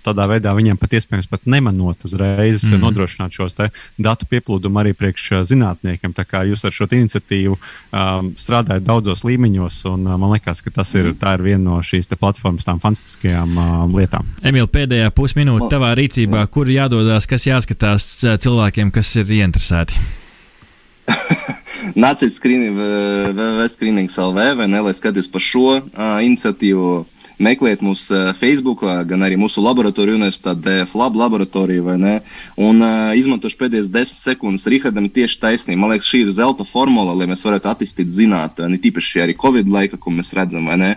[0.05, 2.81] tādā veidā viņiem pat iespējams pat nemanot uzreiz mm.
[2.81, 3.57] nodrošināt šos
[4.01, 6.15] datu pieplūdumu arī priekš zinātniekiem.
[6.17, 10.93] Tā kā jūs ar šo iniciatīvu um, strādājat daudzos līmeņos, un man liekas, ka tas
[10.97, 14.27] ir, ir viena no šīs platformas tām fantastiskajām um, lietām.
[14.47, 18.13] Emīl, pēdējā pusminūte tavā rīcībā, kur jādodas, kas jāskatās
[18.43, 19.99] cilvēkiem, kas ir ieinteresēti?
[22.03, 22.77] Nāciet screening
[24.11, 26.91] LV vai ne, lai skatītos par šo uh, iniciatīvu.
[27.41, 32.13] Meklējiet mūsu uh, Facebook, gan arī mūsu laboratoriju, universitāti, DF lab laboratoriju, vai ne?
[32.61, 35.79] Un uh, izmantošu pēdējās desmit sekundes Rihardam tieši taisnība.
[35.81, 39.71] Man liekas, šī ir zelta formula, lai mēs varētu attīstīt zinātnē, ne tīpaši arī Covid
[39.73, 40.91] laika, ko mēs redzam, vai ne?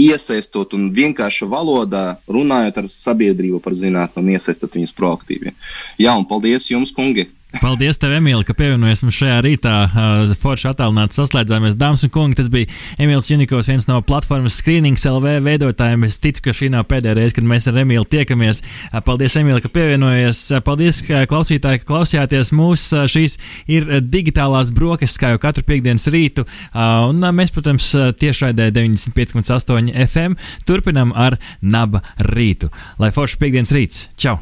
[0.00, 5.54] Iesaistot un vienkārši valodā runājot ar sabiedrību par zinātnē un iesaistot viņus proaktīvi.
[6.00, 7.28] Jā, un paldies jums, kungi!
[7.60, 9.72] Paldies, tev, Emīlija, ka pievienojies mums šajā rītā.
[9.84, 11.76] Uh, Forši attālināti saslēdzāmies.
[11.78, 12.70] Dāmas un kungi, tas bija
[13.02, 16.06] Emīls Junikovs, viens no platformas Screenings LV veidotājiem.
[16.08, 18.62] Es ticu, ka šī nav pēdējā reize, kad mēs ar Emīlu tiekamies.
[18.88, 20.40] Uh, paldies, Emīlija, ka pievienojies.
[20.54, 22.86] Uh, paldies, ka klausītāji, ka klausījāties mūs.
[22.96, 23.36] Uh, šīs
[23.70, 26.46] ir digitālās brokastis, kā jau katru piekdienas rītu.
[26.46, 27.90] Uh, un uh, mēs, protams,
[28.22, 32.00] tiešraidē 95,8 FM turpinam ar naba
[32.32, 32.72] rītu.
[33.02, 34.06] Lai forši piekdienas rīts!
[34.16, 34.40] Čau!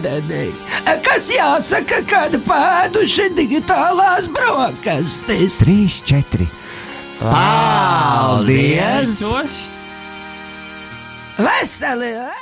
[0.00, 0.46] Bērni,
[1.04, 5.60] kas jāsaka, kad pēduši digitālās brokastis.
[5.60, 6.48] Trīs, četri.
[7.20, 9.18] Paldies!
[11.38, 12.32] Veseli!